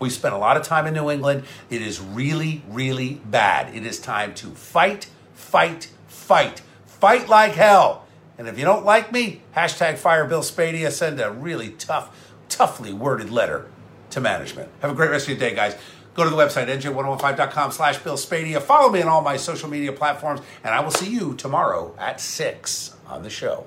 We 0.01 0.09
spent 0.09 0.33
a 0.33 0.37
lot 0.37 0.57
of 0.57 0.63
time 0.63 0.87
in 0.87 0.95
New 0.95 1.09
England. 1.09 1.45
It 1.69 1.81
is 1.81 1.99
really, 1.99 2.63
really 2.67 3.21
bad. 3.25 3.73
It 3.75 3.85
is 3.85 3.99
time 3.99 4.33
to 4.35 4.47
fight, 4.47 5.07
fight, 5.33 5.89
fight. 6.07 6.61
Fight 6.85 7.29
like 7.29 7.53
hell. 7.53 8.05
And 8.37 8.47
if 8.47 8.57
you 8.57 8.65
don't 8.65 8.85
like 8.85 9.11
me, 9.11 9.41
hashtag 9.55 9.97
fire 9.97 10.25
Bill 10.25 10.41
Spadea. 10.41 10.91
Send 10.91 11.19
a 11.19 11.31
really 11.31 11.69
tough, 11.71 12.33
toughly 12.49 12.93
worded 12.93 13.29
letter 13.29 13.67
to 14.11 14.21
management. 14.21 14.69
Have 14.81 14.91
a 14.91 14.95
great 14.95 15.11
rest 15.11 15.25
of 15.25 15.29
your 15.29 15.39
day, 15.39 15.55
guys. 15.55 15.75
Go 16.13 16.25
to 16.25 16.29
the 16.29 16.35
website, 16.35 16.67
nj1015.com 16.67 17.71
slash 17.71 17.97
Bill 17.99 18.17
Spadea. 18.17 18.61
Follow 18.61 18.91
me 18.91 19.01
on 19.01 19.07
all 19.07 19.21
my 19.21 19.37
social 19.37 19.69
media 19.69 19.93
platforms, 19.93 20.41
and 20.63 20.73
I 20.73 20.81
will 20.81 20.91
see 20.91 21.09
you 21.09 21.35
tomorrow 21.35 21.95
at 21.97 22.19
6 22.19 22.95
on 23.07 23.23
the 23.23 23.29
show. 23.29 23.65